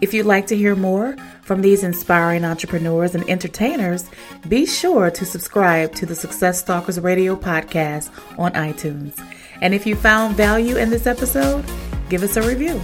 If 0.00 0.12
you'd 0.12 0.26
like 0.26 0.46
to 0.48 0.56
hear 0.56 0.74
more 0.74 1.16
from 1.42 1.62
these 1.62 1.82
inspiring 1.82 2.44
entrepreneurs 2.44 3.14
and 3.14 3.28
entertainers, 3.28 4.08
be 4.48 4.66
sure 4.66 5.10
to 5.10 5.24
subscribe 5.24 5.94
to 5.96 6.06
the 6.06 6.14
Success 6.14 6.60
Stalkers 6.60 7.00
Radio 7.00 7.36
podcast 7.36 8.10
on 8.38 8.52
iTunes. 8.52 9.18
And 9.62 9.74
if 9.74 9.86
you 9.86 9.94
found 9.94 10.36
value 10.36 10.76
in 10.76 10.90
this 10.90 11.06
episode, 11.06 11.64
give 12.08 12.22
us 12.22 12.36
a 12.36 12.42
review, 12.42 12.78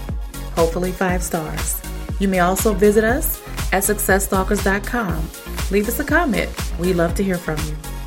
hopefully 0.54 0.92
five 0.92 1.22
stars. 1.22 1.82
You 2.22 2.28
may 2.28 2.38
also 2.38 2.72
visit 2.72 3.02
us 3.02 3.42
at 3.72 3.82
successstalkers.com. 3.82 5.28
Leave 5.72 5.88
us 5.88 5.98
a 5.98 6.04
comment. 6.04 6.48
We 6.78 6.94
love 6.94 7.16
to 7.16 7.24
hear 7.24 7.36
from 7.36 7.58
you. 7.66 8.01